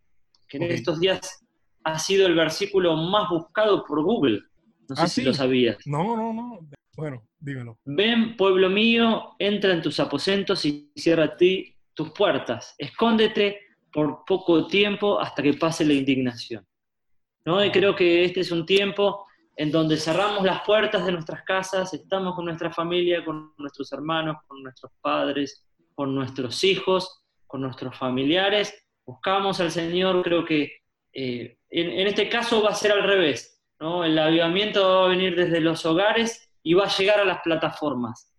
[0.48, 1.44] que en estos días
[1.84, 4.42] ha sido el versículo más buscado por Google.
[4.88, 5.78] No sé ¿Ah, si lo sabías.
[5.86, 6.60] No, no, no.
[6.96, 7.78] Bueno, dímelo.
[7.84, 13.60] Ven, pueblo mío, entra en tus aposentos y cierra a ti tus puertas, escóndete
[13.92, 16.66] por poco tiempo hasta que pase la indignación.
[17.44, 17.64] ¿no?
[17.64, 21.94] Y creo que este es un tiempo en donde cerramos las puertas de nuestras casas,
[21.94, 27.23] estamos con nuestra familia, con nuestros hermanos, con nuestros padres, con nuestros hijos,
[27.54, 30.72] con nuestros familiares, buscamos al Señor, creo que
[31.12, 31.56] en,
[32.08, 33.62] este caso va a ser al revés.
[33.78, 34.04] ¿no?
[34.04, 38.34] El avivamiento va a venir desde los hogares y va a llegar a las plataformas.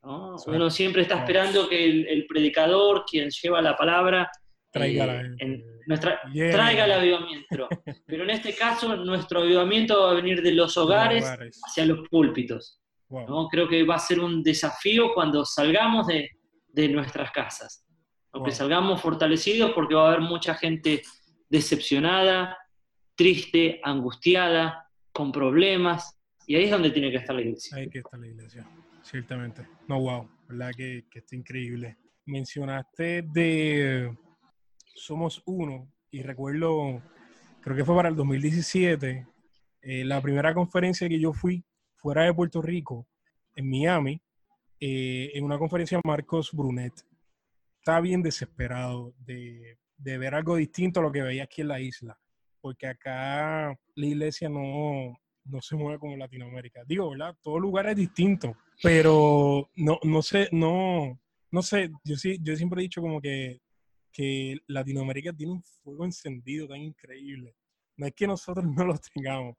[0.00, 4.30] Uno siempre está esperando que el, predicador, quien lleva la palabra,
[4.70, 7.68] traiga, eh, el avivamiento.
[8.06, 11.28] Pero en este caso, nuestro avivamiento va a venir de los hogares,
[11.66, 12.80] hacia los púlpitos.
[13.50, 16.30] Creo que va a ser un desafío cuando salgamos de,
[16.90, 17.84] nuestras casas.
[18.32, 21.02] Aunque salgamos fortalecidos porque va a haber mucha gente
[21.48, 22.56] decepcionada,
[23.14, 26.18] triste, angustiada, con problemas.
[26.46, 27.76] Y ahí es donde tiene que estar la iglesia.
[27.76, 28.66] Ahí que estar la iglesia
[29.02, 29.66] ciertamente.
[29.88, 31.96] No, wow, verdad que, que está increíble.
[32.24, 34.16] Mencionaste de
[34.94, 37.02] Somos Uno y recuerdo,
[37.60, 39.26] creo que fue para el 2017,
[39.82, 41.64] eh, la primera conferencia que yo fui
[41.96, 43.06] fuera de Puerto Rico,
[43.54, 44.20] en Miami,
[44.80, 46.92] eh, en una conferencia Marcos Brunet.
[47.82, 51.80] Estaba bien desesperado de, de ver algo distinto a lo que veía aquí en la
[51.80, 52.16] isla,
[52.60, 56.84] porque acá la iglesia no, no se mueve como Latinoamérica.
[56.86, 57.36] Digo, ¿verdad?
[57.42, 62.80] Todo lugar es distinto, pero no, no sé, no, no sé, yo sí, yo siempre
[62.80, 63.60] he dicho como que,
[64.12, 67.56] que Latinoamérica tiene un fuego encendido tan increíble.
[67.96, 69.56] No es que nosotros no lo tengamos,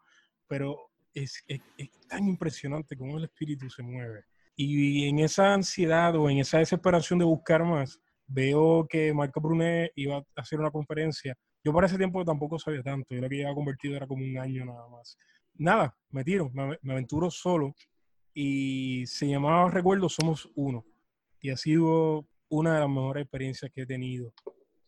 [0.47, 0.77] pero
[1.13, 1.59] es, es,
[2.07, 4.23] tan impresionante cómo el espíritu se mueve.
[4.55, 9.91] Y en esa ansiedad o en esa desesperación de buscar más, veo que Marco Brunet
[9.95, 11.35] iba a hacer una conferencia.
[11.63, 14.37] Yo para ese tiempo tampoco sabía tanto, yo lo que había convertido era como un
[14.37, 15.17] año nada más
[15.55, 17.75] nada, me tiro, me, aventuro solo
[18.33, 20.85] y se llamaba Recuerdo Somos Uno.
[21.39, 24.33] Y ha sido una de las mejores experiencias que he tenido,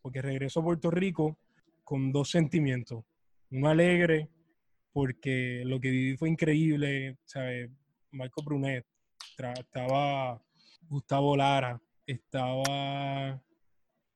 [0.00, 1.38] porque regreso a Puerto Rico
[1.84, 3.04] con dos sentimientos.
[3.50, 4.30] Uno alegre,
[4.92, 7.70] porque lo que viví fue increíble, ¿sabes?
[8.10, 8.86] Marco Brunet,
[9.58, 10.42] estaba
[10.88, 13.42] Gustavo Lara, estaba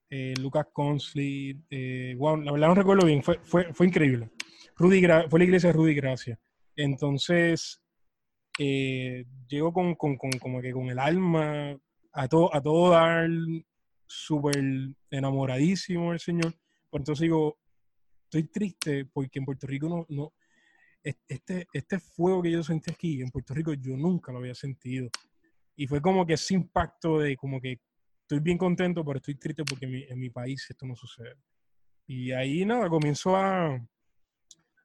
[0.08, 4.30] eh, Lucas Consley, eh, la verdad no recuerdo bien, fue, fue, fue increíble.
[4.76, 6.38] Rudy fue la iglesia de Rudy Gracia.
[6.74, 7.82] Entonces,
[8.58, 11.78] eh, llego con, como que con el alma
[12.12, 13.28] a todo, a todo dar,
[14.06, 14.56] súper
[15.10, 16.54] enamoradísimo del Señor.
[16.88, 17.58] Por entonces digo,
[18.24, 20.32] estoy triste porque en Puerto Rico no, no
[21.02, 25.08] este, este fuego que yo sentí aquí, en Puerto Rico, yo nunca lo había sentido.
[25.80, 27.80] Y fue como que ese impacto de como que
[28.20, 31.36] estoy bien contento, pero estoy triste porque en mi, en mi país esto no sucede.
[32.06, 33.80] Y ahí nada, comienzo a,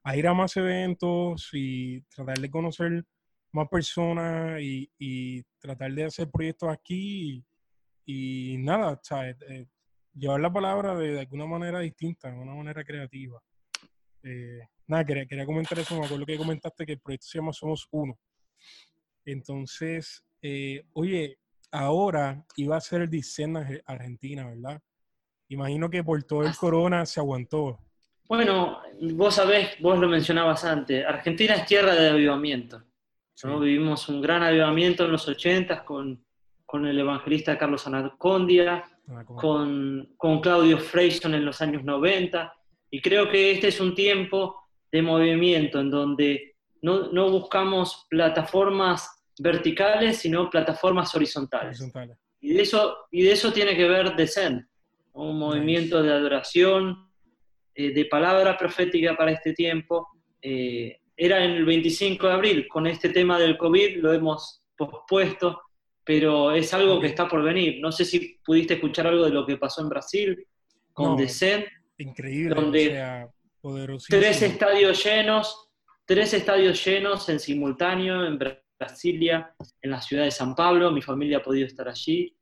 [0.04, 3.04] a ir a más eventos y tratar de conocer
[3.52, 7.44] más personas y, tratar de hacer proyectos aquí
[8.06, 8.98] y, nada,
[9.50, 9.66] eh,
[10.14, 13.38] llevar la palabra de, alguna manera distinta, de una manera creativa.
[14.22, 17.52] Eh, nada, quería, quería, comentar eso, me acuerdo que comentaste que el proyecto se llama
[17.52, 18.18] Somos Uno.
[19.26, 21.40] Entonces, eh, oye,
[21.72, 24.80] ahora iba a ser el diseño Argentina, ¿verdad?
[25.48, 27.80] Imagino que por todo el corona se aguantó.
[28.28, 28.80] Bueno,
[29.14, 32.80] vos sabés, vos lo mencionabas antes, Argentina es tierra de avivamiento.
[33.60, 36.24] Vivimos un gran avivamiento en los 80 con,
[36.64, 38.84] con el evangelista Carlos Anacondia,
[39.26, 42.54] con, con, Claudio Freyson en los años 90,
[42.90, 44.56] y creo que este es un tiempo
[44.92, 51.82] de movimiento en donde no, no buscamos plataformas verticales, sino plataformas horizontales.
[52.40, 54.66] Y, de eso, y de eso tiene que ver Descend,
[55.12, 57.10] un movimiento de adoración,
[57.74, 60.08] eh, de palabra profética para este tiempo.
[60.40, 62.68] Eh, era en el 25 de abril.
[62.68, 65.62] Con este tema del COVID lo hemos pospuesto,
[66.04, 67.80] pero es algo que está por venir.
[67.80, 70.46] No sé si pudiste escuchar algo de lo que pasó en Brasil
[70.92, 71.26] con no,
[71.98, 73.28] Increíble, donde
[74.08, 75.68] tres estadios llenos,
[76.04, 78.38] tres estadios llenos en simultáneo en
[78.78, 80.90] Brasilia, en la ciudad de San Pablo.
[80.90, 82.34] Mi familia ha podido estar allí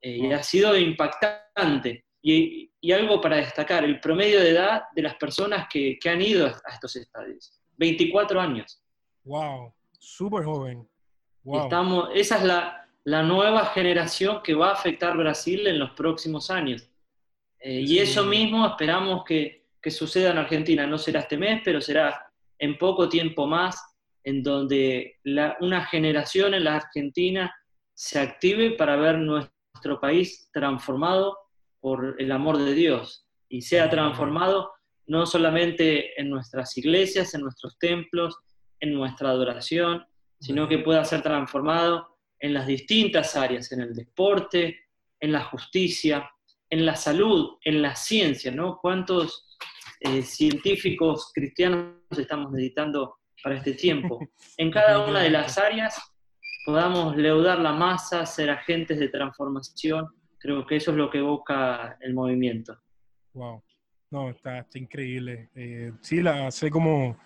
[0.00, 2.04] eh, y ha sido impactante.
[2.22, 6.72] Y, algo para destacar, el promedio de edad de las personas que, han ido a
[6.72, 8.82] estos estadios, 24 años.
[9.24, 9.72] ¡Wow!
[9.98, 10.86] Súper joven.
[11.44, 16.88] Estamos, esa es la, nueva generación que va a afectar Brasil en los próximos años.
[17.58, 20.86] Eh, y eso mismo esperamos que, que, suceda en Argentina.
[20.86, 23.93] No será este mes, pero será en poco tiempo más,
[24.24, 25.20] en donde
[25.60, 27.54] una generación en la Argentina
[27.94, 31.38] se active para ver nuestro país transformado
[31.80, 34.72] por el amor de Dios y sea transformado
[35.06, 38.36] no solamente en nuestras iglesias, en nuestros templos,
[38.80, 40.04] en nuestra adoración,
[40.40, 44.80] sino que pueda ser transformado en las distintas áreas, en el deporte,
[45.20, 46.30] en la justicia,
[46.70, 48.78] en la salud, en la ciencia, ¿no?
[48.80, 49.56] ¿Cuántos
[50.00, 54.18] eh, científicos cristianos estamos meditando para este tiempo?
[54.56, 56.00] En cada una de las áreas
[56.66, 60.08] podamos leudar la masa, ser agentes de transformación
[60.44, 62.78] Creo que eso es lo que busca el movimiento.
[63.32, 63.64] Wow.
[64.10, 65.48] No, está, está increíble.
[65.54, 67.16] Eh, sí, la, hace como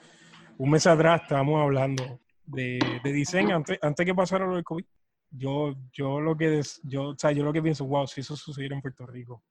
[0.57, 4.85] un mes atrás estábamos hablando de, de diseño antes, antes que pasara lo del COVID.
[5.33, 8.76] Yo, yo lo que yo, o sea, yo lo que pienso, wow, si eso sucediera
[8.76, 9.42] en Puerto Rico,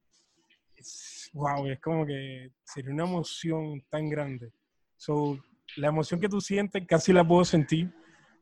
[0.78, 4.54] es, wow, es como que sería una emoción tan grande.
[4.96, 5.38] So,
[5.76, 7.92] la emoción que tú sientes casi la puedo sentir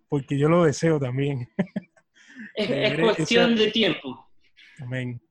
[0.07, 1.49] porque yo lo deseo también.
[2.53, 4.29] Es, es cuestión de tiempo.
[4.79, 5.21] Amén.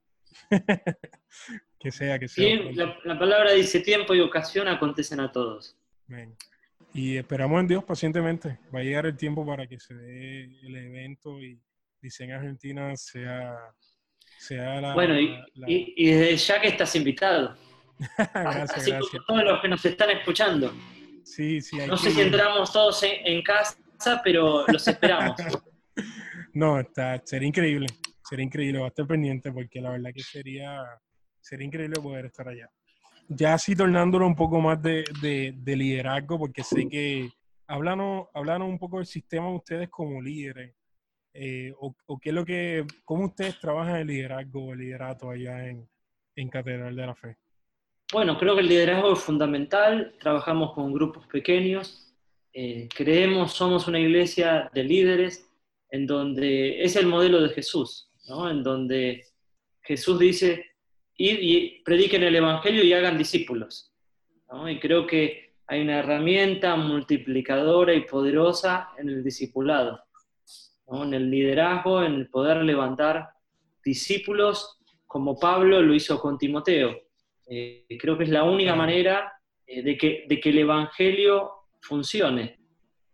[1.81, 2.57] que sea, que sea.
[2.73, 5.77] la, la, palabra dice tiempo y ocasión acontecen a todos.
[6.09, 6.37] Amén.
[6.93, 8.59] Y esperamos en Dios pacientemente.
[8.75, 11.59] Va a llegar el tiempo para que se dé el evento y
[12.01, 13.57] Diseño Argentina sea,
[14.39, 14.95] sea la...
[14.95, 15.71] Bueno, y, la...
[15.71, 17.57] y, y desde ya que estás invitado.
[18.19, 19.11] gracias, Así gracias.
[19.11, 20.73] como todos los que nos están escuchando.
[21.25, 21.81] Sí, sí.
[21.81, 23.77] hay No sé si entramos todos en, en casa,
[24.23, 25.37] pero los esperamos.
[26.53, 27.87] No, está, sería increíble.
[28.29, 30.83] Sería increíble, va a estar pendiente porque la verdad que sería,
[31.41, 32.71] sería increíble poder estar allá.
[33.29, 37.29] Ya así tornándolo un poco más de, de- de liderazgo, porque sé que
[37.67, 40.75] háblanos, háblanos un poco del sistema de ustedes como líderes.
[41.33, 45.31] eh, o, o qué es lo que, cómo ustedes trabajan el liderazgo o el liderato
[45.31, 45.89] allá en,
[46.37, 47.37] en Catedral de la Fe.
[48.13, 50.15] Bueno, creo que el liderazgo es fundamental.
[50.21, 52.01] Trabajamos con grupos pequeños.
[52.57, 55.51] eh, creemos, somos una iglesia de líderes
[55.91, 58.49] en donde es el modelo de Jesús, ¿no?
[58.49, 59.25] En donde
[59.83, 60.65] Jesús dice,
[61.85, 63.93] prediquen el Evangelio y hagan discípulos.
[64.69, 70.01] Y creo que hay una herramienta multiplicadora y poderosa en el discipulado,
[70.87, 73.31] en el liderazgo, en el poder levantar
[73.85, 77.04] discípulos como Pablo lo hizo con Timoteo.
[77.47, 79.33] Eh, creo que es la única manera
[79.67, 82.59] eh, de, que, de que el Evangelio funcione.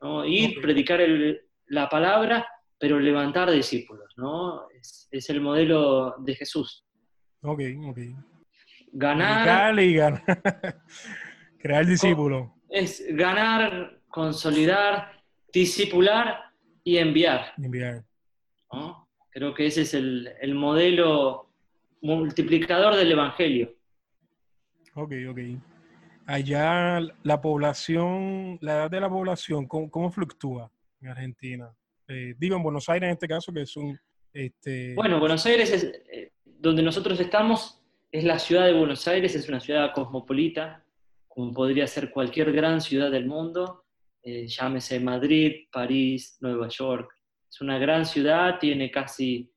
[0.01, 0.25] ¿no?
[0.25, 2.47] Ir, predicar el- la palabra,
[2.79, 4.13] pero levantar discípulos.
[4.17, 4.69] ¿no?
[4.71, 6.85] Es, es el modelo de Jesús.
[7.43, 7.99] Ok, ok.
[8.93, 10.23] Ganar Predicar y ganar.
[11.59, 12.49] Crear discípulos.
[12.69, 17.53] es ganar, consolidar, discipular y enviar.
[17.59, 18.05] Enviar.
[18.73, 19.09] ¿no?
[19.31, 21.51] Creo que ese es el, el modelo
[22.01, 23.75] multiplicador del Evangelio.
[24.95, 25.39] Ok, ok.
[26.27, 31.75] Allá la población, la edad de la población, ¿cómo, cómo fluctúa en Argentina?
[32.09, 33.99] Eh, digo, en Buenos Aires en este caso, que es un...
[34.33, 39.35] Este, Bueno, Buenos Aires es eh, donde nosotros estamos, es la ciudad de Buenos Aires,
[39.35, 40.85] es una ciudad cosmopolita,
[41.27, 43.85] como podría ser cualquier gran ciudad del mundo,
[44.23, 47.11] eh, llámese Madrid, París, Nueva York.
[47.49, 49.51] Es una gran ciudad, tiene casi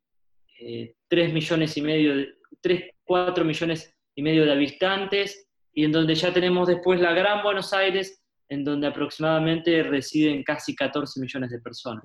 [0.59, 2.29] eh, 3 millones y medio, de,
[2.61, 7.41] 3, 4 millones y medio de habitantes, y en donde ya tenemos después la Gran
[7.43, 12.03] Buenos Aires, en donde aproximadamente residen casi 14 millones de personas.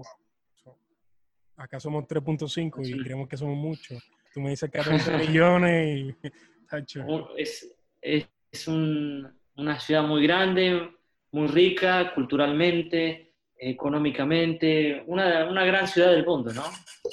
[1.56, 2.98] acá somos 3.5 y Sí.
[3.02, 4.00] creemos que somos muchos.
[4.32, 5.10] Tú me dices 14
[5.42, 6.14] millones y...
[7.36, 10.90] Es, es- es un- una ciudad muy grande,
[11.32, 16.62] muy rica culturalmente, económicamente, una, una gran ciudad del mundo, ¿no?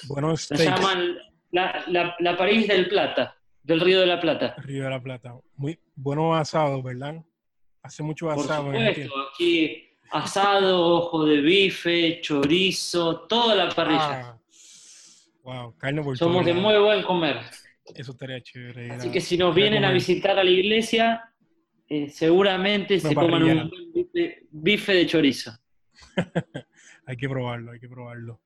[0.08, 1.18] Buenos Se States, llaman
[1.52, 4.56] la, la- la París del Plata, del Río de la Plata.
[4.60, 5.36] Río de la Plata.
[5.58, 7.16] Muy buenos asados, ¿verdad?
[7.82, 8.70] Hace mucho Por asado.
[8.70, 9.08] Argentina.
[9.08, 14.30] supuesto, aquí asado, ojo de bife, chorizo, toda la parrilla.
[14.32, 14.40] Ah,
[15.44, 17.38] wow, carne por Somos de muy buen comer.
[17.94, 18.92] Eso estaría chévere.
[18.92, 21.24] Así a- que si nos vienen a visitar a la iglesia,
[21.88, 25.52] eh, seguramente se coman un buen bife, bife de chorizo.
[27.08, 28.42] Hay que probarlo, hay que probarlo.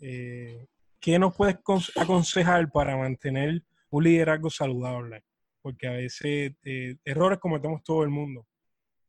[0.00, 0.66] Eh,
[1.00, 3.60] ¿Qué nos puedes cons- aconsejar para mantener
[3.96, 5.22] un liderazgo saludable?
[5.62, 8.46] Porque a veces eh, errores cometemos todo el mundo,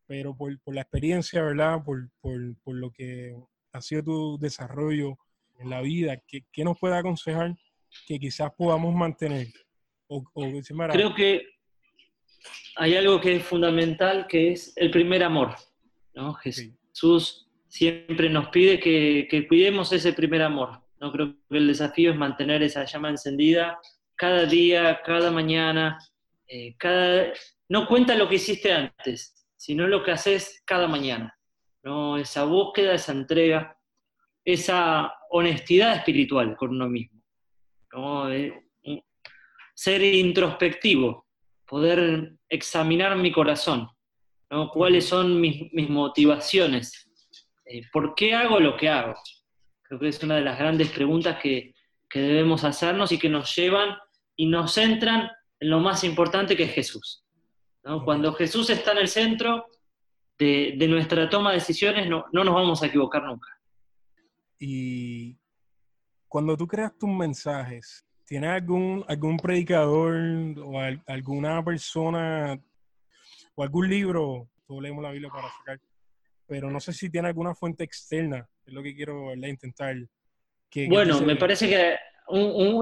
[0.06, 1.84] pero por, por la experiencia, ¿verdad?
[1.84, 3.36] Por, por, por lo que
[3.74, 5.17] ha sido tu desarrollo
[5.60, 7.56] en la vida, ¿qué, qué nos puede aconsejar
[8.08, 9.48] que quizás podamos mantener?
[10.08, 11.41] O, o decir, "Mira, Creo que
[12.76, 15.56] hay algo que es fundamental, que es el primer amor.
[16.13, 16.36] ¿no?
[16.36, 20.84] Jesús siempre nos pide que, que cuidemos ese primer amor.
[21.00, 21.12] ¿no?
[21.12, 23.79] Creo que el desafío es mantener esa llama encendida
[24.15, 25.97] cada día, cada mañana.
[26.47, 27.33] eh, cada...
[27.67, 31.35] No cuenta lo que hiciste antes, sino lo que haces cada mañana.
[31.83, 32.17] ¿no?
[32.17, 33.77] Esa búsqueda, esa entrega,
[34.43, 37.21] esa honestidad espiritual con uno mismo.
[37.93, 38.31] ¿no?
[38.31, 38.61] Eh,
[39.73, 41.27] ser introspectivo,
[41.65, 43.89] poder examinar mi corazón,
[44.49, 44.69] ¿no?
[44.69, 47.01] cuáles son mis, mis motivaciones,
[47.67, 49.15] Eh, por qué hago lo que hago.
[49.81, 51.73] Creo que es una de las grandes preguntas que,
[52.07, 53.97] que debemos hacernos y que nos llevan
[54.36, 55.29] y nos centran
[55.60, 57.23] en lo más importante que es Jesús.
[57.83, 58.04] ¿no?
[58.04, 59.65] Cuando Jesús está en el centro
[60.38, 63.48] de, de nuestra toma de decisiones, no, no nos vamos a equivocar nunca.
[64.60, 65.38] Y
[66.27, 70.15] cuando tú creas tus mensajes, ¿tienes algún, algún predicador
[70.58, 72.60] o al- alguna persona
[73.56, 75.79] o algún libro, todos leemos la Biblia para sacar,
[76.48, 79.96] pero no sé si tiene alguna fuente externa, es lo que quiero intentar.
[80.69, 81.96] Que, bueno, me parece que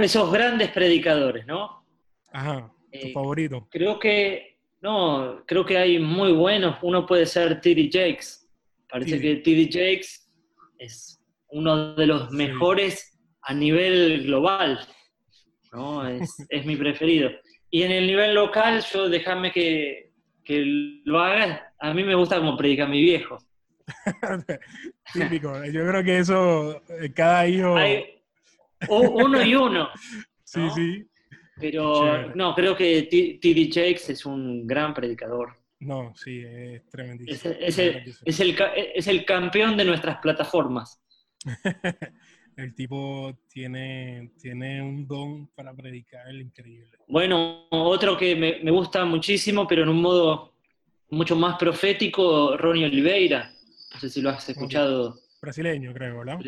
[0.02, 1.86] esos grandes predicadores, ¿no?
[2.32, 3.68] Ajá, tu eh, favorito.
[3.70, 6.78] Creo que, no, creo que hay muy buenos.
[6.82, 7.89] Uno puede ser T.D.
[7.91, 8.50] Jakes.
[8.89, 9.66] Parece que T.D.
[9.66, 10.30] Jakes
[10.78, 11.20] es
[11.50, 14.80] uno de los mejores a nivel global.
[15.72, 16.08] ¿no?
[16.50, 17.30] Es, mi preferido.
[17.70, 20.12] Y en el nivel local, yo déjame que,
[21.06, 21.74] lo haga.
[21.80, 23.38] A mí me gusta como predica mi viejo.
[25.14, 25.66] Típico.
[25.66, 27.76] Yo creo que eso, eh, cada hijo.
[28.89, 29.89] Uno y uno.
[30.43, 31.07] Sí, sí.
[31.59, 33.69] Pero no, creo que T.D.
[33.71, 35.55] Jakes es un gran predicador.
[35.79, 37.53] No, sí, es tremendísimo.
[37.59, 38.55] Es, es, el,
[38.95, 41.01] es el campeón de nuestras plataformas.
[42.57, 46.97] el tipo tiene, tiene un don para predicar increíble.
[47.07, 50.53] Bueno, otro que me, gusta muchísimo, pero en un modo
[51.09, 53.51] mucho más profético, Ronnie Oliveira.
[53.93, 55.19] No sé si lo has escuchado.
[55.41, 56.39] Brasileño, creo, ¿verdad?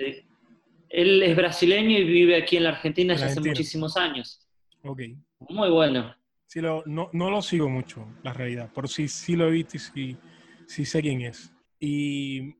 [0.89, 4.47] Él es brasileño y vive aquí en la Argentina ya hace muchísimos años.
[4.83, 5.01] Ok.
[5.49, 6.15] Muy bueno.
[6.47, 9.77] Sí, lo, no, no, lo sigo mucho, la realidad, pero sí, sí lo he visto
[9.77, 10.17] y sí,
[10.67, 11.51] sí sé quién es.
[11.79, 12.55] Y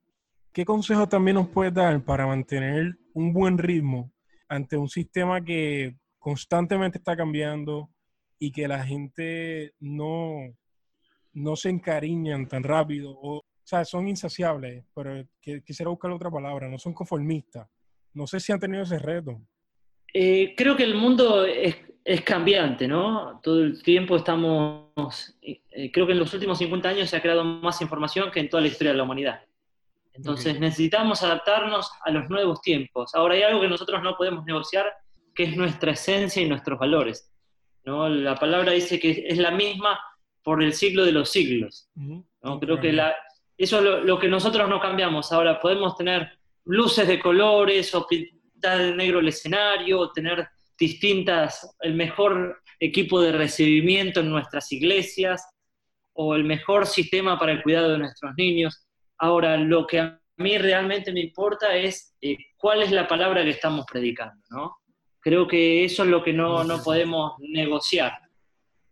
[0.56, 4.14] ¿Qué consejo también nos puedes dar para mantener un buen ritmo
[4.48, 7.90] ante un sistema que constantemente está cambiando
[8.40, 10.38] y que la gente no,
[11.34, 13.18] no se encariñan tan rápido?
[13.22, 17.68] O, sea, son insaciables, pero quisiera buscar otra palabra, no son conformistas.
[18.16, 19.40] No sé si han tenido ese reto.
[20.14, 21.76] Eh, creo que el mundo es,
[22.24, 23.40] cambiante, ¿no?
[23.44, 27.44] Todo el tiempo estamos, eh, creo que en los últimos 50 años se ha creado
[27.44, 29.42] más información que en toda la historia de la humanidad.
[30.14, 33.14] Entonces necesitamos adaptarnos a los nuevos tiempos.
[33.16, 34.86] Ahora hay algo que nosotros no podemos negociar,
[35.34, 37.30] que es nuestra esencia y nuestros valores.
[37.84, 38.08] ¿no?
[38.08, 40.00] La palabra dice que es la misma
[40.42, 41.90] por el siglo de los siglos.
[41.96, 42.60] ¿no?
[42.62, 43.14] Creo que la,
[43.58, 45.32] eso es lo, que nosotros no cambiamos.
[45.32, 46.35] Ahora podemos tener
[46.66, 50.48] luces de colores o pintar de negro el escenario, o tener
[50.78, 55.44] distintas, el mejor equipo de recibimiento en nuestras iglesias
[56.14, 58.86] o el mejor sistema para el cuidado de nuestros niños
[59.18, 63.52] Ahora, lo que a mí realmente me importa es eh, cuál es la palabra que
[63.52, 64.78] estamos predicando, ¿no?
[65.20, 68.14] Creo que eso es lo que no, podemos negociar.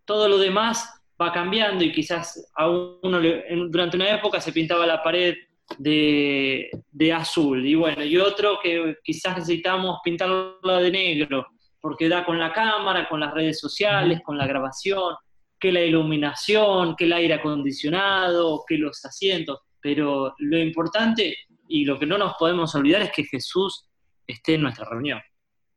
[0.05, 3.21] Todo lo demás va cambiando y quizás a uno
[3.69, 5.35] durante una época se pintaba la pared
[5.77, 11.47] de, de, azul y bueno, y otro que quizás necesitamos pintarla de negro
[11.79, 15.15] porque da con la cámara, con las redes sociales, con la grabación,
[15.59, 21.35] que la iluminación, que el aire acondicionado, que los asientos pero lo importante
[21.67, 23.89] y lo que no nos podemos olvidar es que Jesús
[24.25, 25.21] esté en nuestra reunión.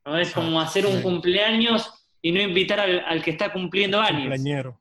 [0.04, 0.16] ¿no?
[0.16, 4.28] Es como hacer un cumpleaños y no invitar al, que está cumpliendo años.
[4.28, 4.80] Cumpleañero.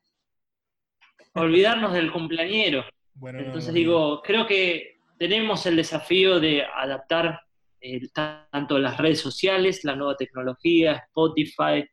[1.34, 2.84] Olvidarnos del cumpleañero.
[3.20, 7.40] Entonces digo, creo que tenemos el desafío de adaptar
[7.80, 11.84] eh, tanto las redes sociales, la nueva tecnología, Spotify,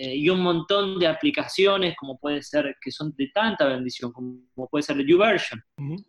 [0.00, 4.68] eh, y un montón de aplicaciones como puede ser, que son de tanta bendición, como,
[4.70, 5.60] puede ser YouVersion.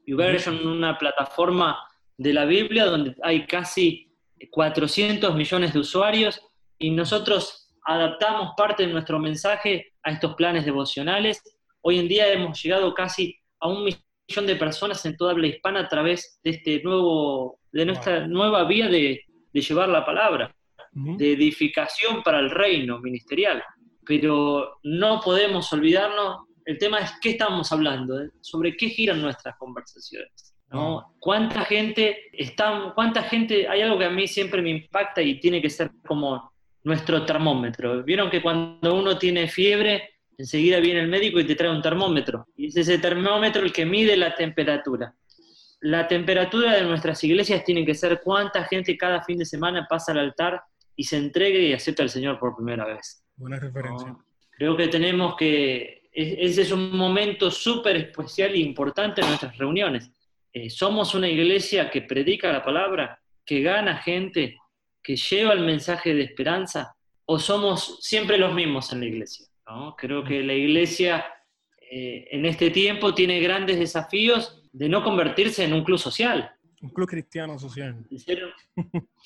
[0.05, 1.79] YouVersion, una plataforma
[2.17, 4.15] de la Biblia donde hay casi
[4.51, 6.39] 400 millones de usuarios
[6.77, 11.41] y nosotros adaptamos parte de nuestro mensaje a estos planes devocionales.
[11.81, 14.01] Hoy en día hemos llegado casi a un millón
[14.45, 18.87] de personas en toda habla hispana a través de este nuevo, de nuestra nueva vía
[18.87, 19.21] de,
[19.51, 20.55] de llevar la palabra,
[20.91, 23.63] de edificación para el reino ministerial
[24.09, 28.31] pero no podemos olvidarnos, el tema es qué estamos hablando, ¿eh?
[28.41, 30.55] sobre qué giran nuestras conversaciones.
[30.71, 30.99] ¿no?
[30.99, 31.11] Ah.
[31.19, 35.61] ¿Cuánta gente está, cuánta gente, hay algo que a mí siempre me impacta y tiene
[35.61, 36.51] que ser como
[36.83, 38.03] nuestro termómetro.
[38.03, 42.47] Vieron que cuando uno tiene fiebre, enseguida viene el médico y te trae un termómetro.
[42.55, 45.13] Y es ese termómetro el que mide la temperatura.
[45.81, 50.13] La temperatura de nuestras iglesias tiene que ser cuánta gente cada fin de semana pasa
[50.13, 50.61] al altar
[50.95, 53.21] y se entregue y acepta al Señor por primera vez.
[53.35, 54.15] Buena referencia.
[54.51, 60.09] creo que tenemos que, ese es un momento súper especial e importante en nuestras reuniones.
[60.53, 64.57] Eh, somos una iglesia que predica la palabra, que gana gente,
[65.03, 69.48] que lleva el mensaje de esperanza, o somos siempre los mismos en la iglesia.
[69.97, 71.25] Creo que la iglesia
[71.91, 76.51] eh, en este tiempo tiene grandes desafíos de no convertirse en un club social.
[76.81, 77.97] Un club cristiano social.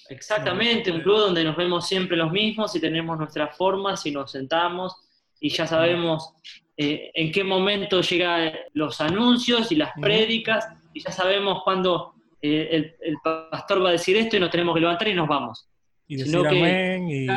[0.10, 4.32] Exactamente, un club donde nos vemos siempre los mismos y tenemos nuestras formas y nos
[4.32, 4.96] sentamos
[5.40, 6.34] y ya sabemos
[6.78, 12.96] eh, en qué momento llegan los anuncios y las prédicas y ya sabemos cuándo eh,
[13.00, 15.68] el, pastor va a decir esto y nos tenemos que levantar y nos vamos.
[16.14, 17.10] Y decir amén.
[17.10, 17.28] Y...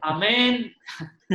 [0.00, 0.74] amén.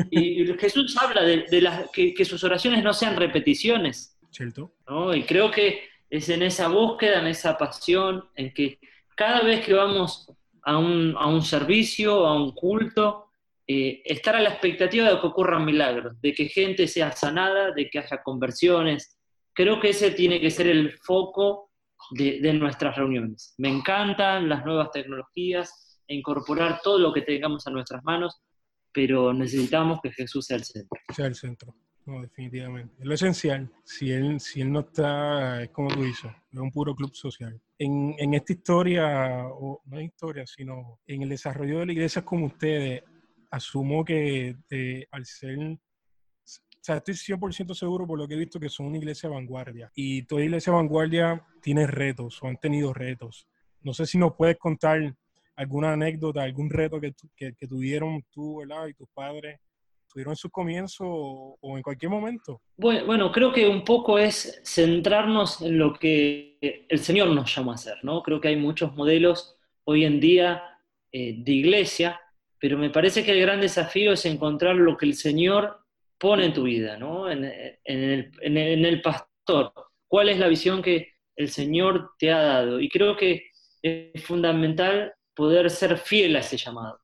[0.09, 4.73] y Jesús habla de, las, que, que sus oraciones no sean repeticiones, Cierto.
[4.87, 5.13] ¿no?
[5.13, 8.79] Y creo que es en esa búsqueda, en esa pasión, en que
[9.15, 10.31] cada vez que vamos
[10.63, 13.27] a un, a un servicio, a un culto,
[13.67, 17.89] eh, estar a la expectativa de que ocurran milagros, de que gente sea sanada, de
[17.89, 19.19] que haya conversiones.
[19.53, 21.71] Creo que ese tiene que ser el foco
[22.11, 23.53] de, de nuestras reuniones.
[23.57, 28.41] Me encantan las nuevas tecnologías, incorporar todo lo que tengamos a nuestras manos,
[28.91, 30.99] pero necesitamos que Jesús sea el centro.
[31.13, 31.75] Sea el centro.
[32.05, 32.95] No, definitivamente.
[32.99, 33.71] Es lo esencial.
[33.85, 37.59] Si él, si él no está, es como tú dices, es un puro club social.
[37.77, 42.25] En, en esta historia, o no es historia, sino en el desarrollo de la iglesia
[42.25, 43.03] como ustedes,
[43.49, 44.57] asumo que
[45.11, 45.79] al ser, o
[46.81, 49.91] sea, estoy 100% seguro por lo que he visto que son una iglesia vanguardia.
[49.95, 53.47] Y toda iglesia vanguardia tiene retos o han tenido retos.
[53.81, 55.15] No sé si nos puedes contar
[55.55, 58.87] alguna anécdota, algún reto que, que, tuvieron tú ¿verdad?
[58.87, 59.59] y tus padres
[60.13, 62.61] tuvieron en sus comienzos o, en cualquier momento?
[62.77, 67.71] Bueno, bueno, creo que un poco es centrarnos en lo que el Señor nos llama
[67.71, 68.21] a hacer, ¿no?
[68.21, 70.61] Creo que hay muchos modelos hoy en día
[71.11, 72.21] eh, de iglesia,
[72.59, 75.79] pero me parece que el gran desafío es encontrar lo que el Señor
[76.19, 77.29] pone en tu vida, ¿no?
[77.29, 79.73] En, el, en el pastor.
[80.07, 82.79] ¿Cuál es la visión que el Señor te ha dado?
[82.79, 83.47] Y creo que
[83.81, 86.99] es fundamental poder ser fiel a ese llamado,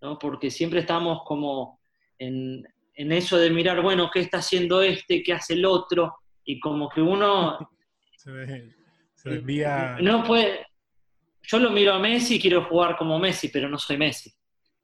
[0.00, 0.18] ¿no?
[0.18, 1.80] Porque siempre estamos como
[2.18, 2.64] en,
[2.94, 5.22] eso de mirar, bueno, ¿qué está haciendo este?
[5.22, 6.16] ¿Qué hace el otro?
[6.44, 7.58] Y como que uno...
[8.16, 8.30] se,
[9.24, 9.96] desvía...
[10.00, 10.66] No puede...
[11.44, 14.32] Yo lo miro a Messi y quiero jugar como Messi, pero no soy Messi,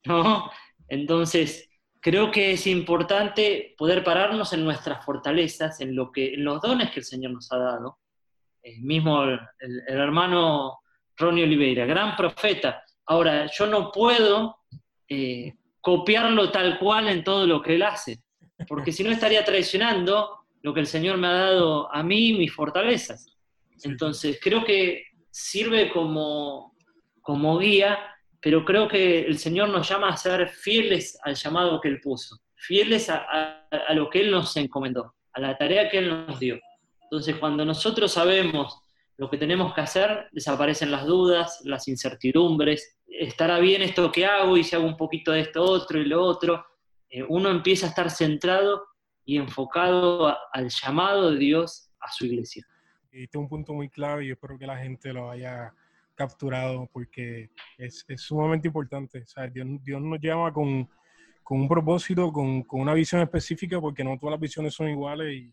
[0.06, 0.50] ¿no?
[0.88, 1.68] Entonces,
[2.00, 6.90] creo que es importante poder pararnos en nuestras fortalezas, en, lo que, en los dones
[6.90, 7.98] que el Señor nos ha dado.
[8.60, 10.80] El mismo el, el hermano
[11.18, 12.84] Ronnie Oliveira, gran profeta.
[13.06, 14.58] Ahora, yo no puedo
[15.08, 18.20] eh, copiarlo tal cual en todo lo que él hace,
[18.66, 22.52] porque si no estaría traicionando lo que el Señor me ha dado a mí, mis
[22.52, 23.26] fortalezas.
[23.84, 26.74] Entonces, creo que sirve como,
[27.22, 27.98] como guía,
[28.40, 32.36] pero creo que el Señor nos llama a ser fieles al llamado que Él puso,
[32.54, 36.58] fieles a, a lo que Él nos encomendó, a la tarea que Él nos dio.
[37.02, 38.82] Entonces, cuando nosotros sabemos
[39.18, 44.56] lo que tenemos que hacer, desaparecen las dudas, las incertidumbres, estará bien esto que hago
[44.56, 46.64] y si hago un poquito de esto otro y lo otro.
[47.10, 48.86] Eh, uno empieza a estar centrado
[49.24, 52.64] y enfocado al llamado de Dios a su iglesia.
[53.10, 55.74] Y este es un punto muy clave y espero que la gente lo haya
[56.14, 59.24] capturado porque es, sumamente importante.
[59.52, 60.88] Dios, nos llama con,
[61.50, 65.52] un propósito, con, una visión específica porque no todas las visiones son iguales y,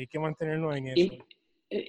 [0.00, 1.14] hay que mantenernos en eso.
[1.14, 1.24] Eh,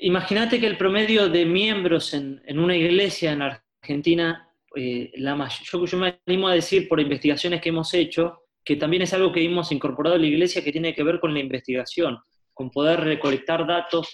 [0.02, 5.98] imagínate que el promedio de miembros en, una iglesia en Argentina, eh, la yo, yo
[5.98, 9.72] me animo a decir por investigaciones que hemos hecho, que también es algo que hemos
[9.72, 12.18] incorporado a la iglesia que tiene que ver con la investigación,
[12.54, 14.10] con poder recolectar datos,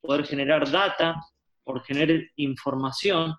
[0.00, 1.14] poder generar data,
[1.62, 3.34] por generar información.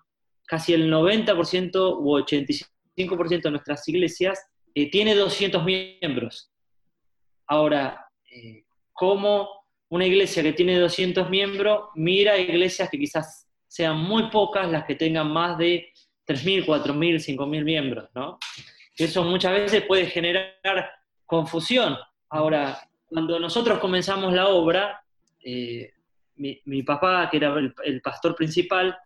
[0.46, 4.40] Casi el 90% u 85% de nuestras iglesias
[4.74, 6.50] eh, tiene 200 miembros.
[7.46, 8.08] Ahora,
[8.92, 9.63] ¿cómo
[9.94, 14.96] una iglesia que tiene 200 miembros mira iglesias que quizás sean muy pocas las que
[14.96, 15.92] tengan más de
[16.26, 18.38] 3.000, 4.000, 5.000 miembros, ¿no?
[18.96, 20.90] Eso muchas veces puede generar
[21.24, 21.96] confusión.
[22.28, 25.00] Ahora, cuando nosotros comenzamos la obra,
[25.44, 25.92] eh,
[26.36, 28.96] mi, papá, que era el, pastor principal,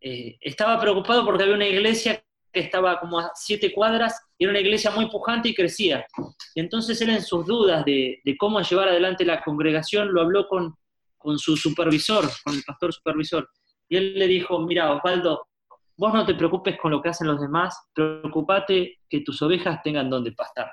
[0.00, 2.22] eh, estaba preocupado porque había una iglesia
[2.52, 6.06] que estaba como a siete cuadras, y era una iglesia muy pujante y crecía.
[6.54, 10.74] Entonces él en sus dudas de, cómo llevar adelante la congregación lo habló con,
[11.16, 13.48] con su supervisor, con el pastor supervisor.
[13.88, 15.48] Y él le dijo, mira, Osvaldo,
[15.96, 20.08] vos no te preocupes con lo que hacen los demás, preocupate que tus ovejas tengan
[20.08, 20.72] donde pastar.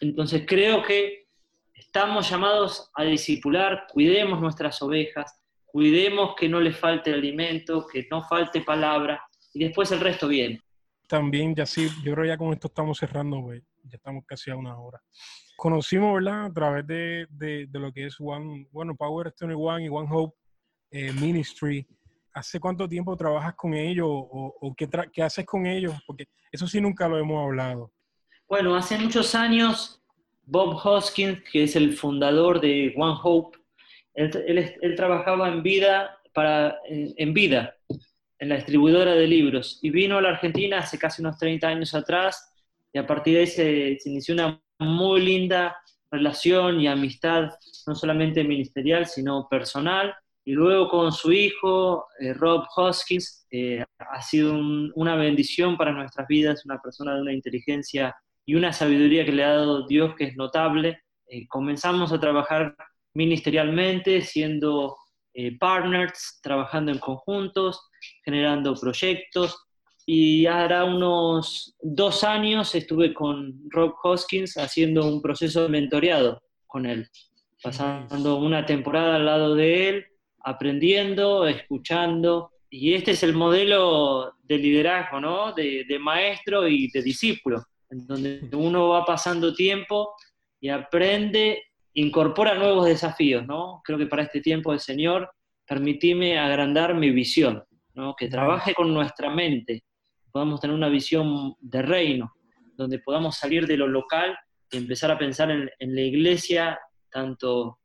[0.00, 1.26] Entonces creo que
[1.74, 8.22] estamos llamados a discipular, cuidemos nuestras ovejas, cuidemos que no les falte alimento, que no
[8.22, 9.22] falte palabra,
[9.56, 10.60] y después el resto viene.
[11.08, 13.62] También, ya sí, yo creo ya con esto estamos cerrando, güey.
[13.84, 15.00] Ya estamos casi a una hora.
[15.56, 16.46] Conocimos, ¿verdad?
[16.46, 20.36] A través de, de, lo que es One, bueno, Power 21 y One Hope
[20.90, 21.86] eh, Ministry.
[22.34, 25.94] ¿Hace cuánto tiempo trabajas con ellos o, o qué, qué, haces con ellos?
[26.06, 27.90] Porque eso sí nunca lo hemos hablado.
[28.46, 30.02] Bueno, hace muchos años
[30.44, 33.58] Bob Hoskins, que es el fundador de One Hope,
[34.12, 37.75] él, él, él trabajaba en vida, para, en, en vida,
[38.38, 41.94] en la distribuidora de libros y vino a la Argentina hace casi unos 30 años
[41.94, 42.52] atrás
[42.92, 45.76] y a partir de ahí se, inició una muy linda
[46.10, 47.50] relación y amistad,
[47.86, 50.14] no solamente ministerial, sino personal.
[50.44, 54.54] Y luego con su hijo, eh, Rob Hoskins, eh, ha sido
[54.94, 58.16] una bendición para nuestras vidas, una persona de una inteligencia
[58.46, 61.00] y una sabiduría que le ha dado Dios que es notable.
[61.26, 62.76] Eh, comenzamos a trabajar
[63.12, 64.96] ministerialmente, siendo
[65.38, 67.90] eh, partners, trabajando en conjuntos,
[68.24, 69.66] generando proyectos.
[70.06, 76.86] Y ahora unos dos años estuve con Rob Hoskins haciendo un proceso de mentoreado con
[76.86, 77.10] él,
[77.62, 80.06] pasando una temporada al lado de él,
[80.42, 82.52] aprendiendo, escuchando.
[82.70, 85.52] Y este es el modelo de liderazgo, ¿no?
[85.52, 90.14] De, de maestro y de discípulo, en donde uno va pasando tiempo
[90.60, 91.62] y aprende,
[91.96, 93.80] incorpora nuevos desafíos, ¿no?
[93.82, 95.30] Creo que para este tiempo el Señor,
[95.66, 98.14] permitime agrandar mi visión, ¿no?
[98.14, 99.82] Que trabaje con nuestra mente,
[100.30, 102.34] podamos tener una visión de reino,
[102.76, 104.36] donde podamos salir de lo local
[104.70, 106.78] y empezar a pensar en, la iglesia,
[107.10, 107.78] tanto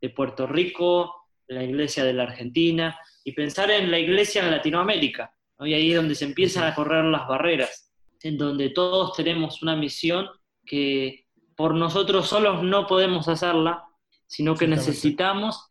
[0.00, 1.14] de Puerto Rico,
[1.46, 5.32] la iglesia de la Argentina, y pensar en la iglesia en Latinoamérica.
[5.60, 9.76] Y ahí es donde se empiezan a correr las barreras, en donde todos tenemos una
[9.76, 10.26] misión
[10.66, 11.23] que
[11.56, 13.84] por nosotros solos no podemos hacerla,
[14.26, 15.68] sino que necesitamos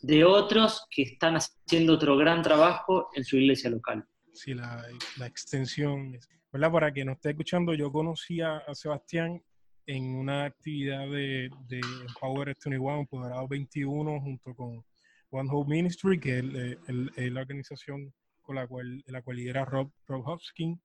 [0.00, 4.06] de otros que están haciendo otro gran trabajo en su iglesia local.
[4.32, 4.84] Sí, la,
[5.26, 6.18] extensión.
[6.52, 6.70] ¿verdad?
[6.70, 9.42] Para que nos esté escuchando, yo conocí a, Sebastián
[9.86, 11.80] en una actividad de, de
[12.20, 14.84] Power 21, Empoderado 21, junto con
[15.30, 18.12] One Hope Ministry, que es la organización
[18.42, 20.78] con la cual, la cual lidera Rob, Rob Hopkins.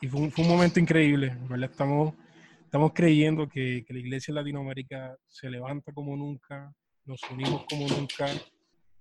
[0.00, 1.70] Y fue un, fue un momento increíble, ¿verdad?
[1.70, 2.14] Estamos
[2.68, 6.70] estamos creyendo que, la iglesia en Latinoamérica se levanta como nunca,
[7.06, 8.26] nos unimos como nunca,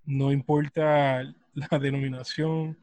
[0.06, 1.22] no importa
[1.54, 2.78] la denominación,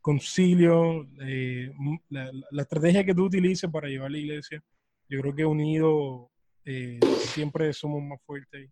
[0.00, 1.72] concilio, eh,
[2.10, 4.60] la, estrategia que tú utilices para llevar la iglesia,
[5.08, 6.26] yo creo que unidos
[6.64, 8.68] eh, siempre somos más fuertes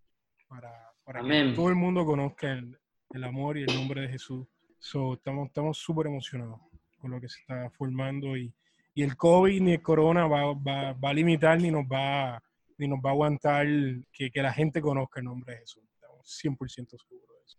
[0.49, 0.73] para,
[1.05, 2.77] para que todo el mundo conozca el,
[3.23, 4.45] amor y el nombre de Jesús.
[4.81, 6.59] estamos súper emocionados
[6.99, 8.53] con lo que se está formando y,
[8.95, 12.41] y el COVID ni el corona va, va, va, a limitar ni nos va,
[12.79, 13.67] ni nos va a aguantar
[14.13, 15.83] que, que, la gente conozca el nombre de Jesús.
[15.95, 17.59] Estamos 100% seguros de eso.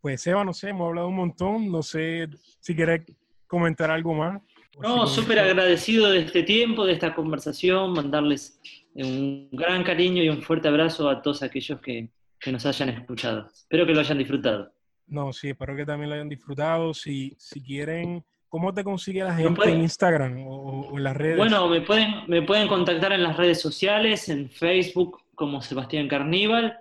[0.00, 2.28] Pues Seba, no sé, hemos hablado un montón, no sé
[2.60, 3.02] si quieres
[3.46, 4.42] comentar algo más.
[4.80, 8.60] No, súper agradecido de este tiempo, de esta conversación, mandarles
[8.94, 12.10] un gran cariño y un fuerte abrazo a todos aquellos que,
[12.40, 13.46] que nos hayan escuchado.
[13.46, 14.72] Espero que lo hayan disfrutado.
[15.06, 16.92] No, sí, espero que también lo hayan disfrutado.
[16.94, 21.36] Si, si quieren ¿Cómo te consigue la gente en Instagram o, en las redes?
[21.36, 26.78] Bueno, me pueden, me pueden contactar en las redes sociales, en Facebook como Sebastián Carníbal,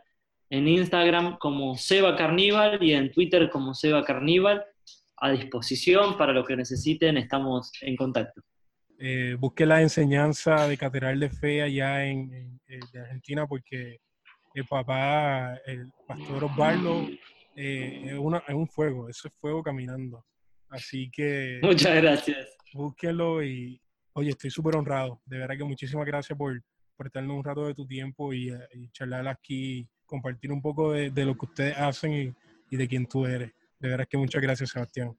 [0.51, 4.63] en Instagram como Seba Carníbal y en Twitter como Seba Carníbal.
[5.17, 8.43] A disposición para lo que necesiten, estamos en contacto.
[8.99, 12.61] Eh, busque la enseñanza de Catedral de Fe allá en,
[13.01, 13.97] Argentina porque
[14.53, 17.07] el papá, el pastor Osvaldo,
[17.55, 20.24] eh, es, es un fuego, eso es fuego caminando.
[20.74, 21.59] Así que...
[21.61, 22.57] Muchas gracias.
[22.74, 23.80] Búsquelo y,
[24.13, 25.21] oye, estoy súper honrado.
[25.24, 26.59] De verdad que muchísimas gracias por,
[26.97, 31.11] por darnos un rato de tu tiempo y, y charlar aquí, compartir un poco de,
[31.24, 32.34] lo que ustedes hacen y,
[32.71, 33.51] y, de quién tú eres.
[33.80, 35.15] De verdad que muchas gracias, Sebastián.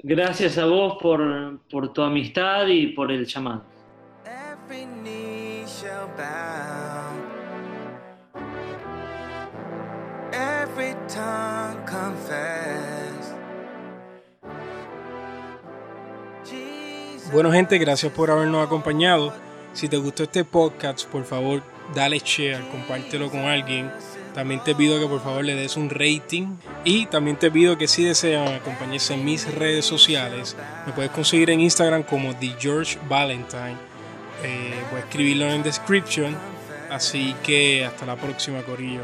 [0.00, 3.64] Gracias a vos por, por tu amistad y por el llamado.
[10.30, 11.86] Every tongue
[17.30, 19.34] Bueno gente, gracias por habernos acompañado.
[19.74, 21.62] Si te gustó este podcast, por favor,
[21.94, 23.90] dale share, compártelo con alguien.
[24.34, 26.56] También te pido que por favor le des un rating.
[26.84, 30.56] Y también te pido que si desean acompañarse en mis redes sociales,
[30.86, 33.76] me puedes conseguir en Instagram como The George Valentine.
[34.42, 36.34] Eh, voy a escribirlo en description.
[36.90, 39.02] Así que hasta la próxima, Corillo.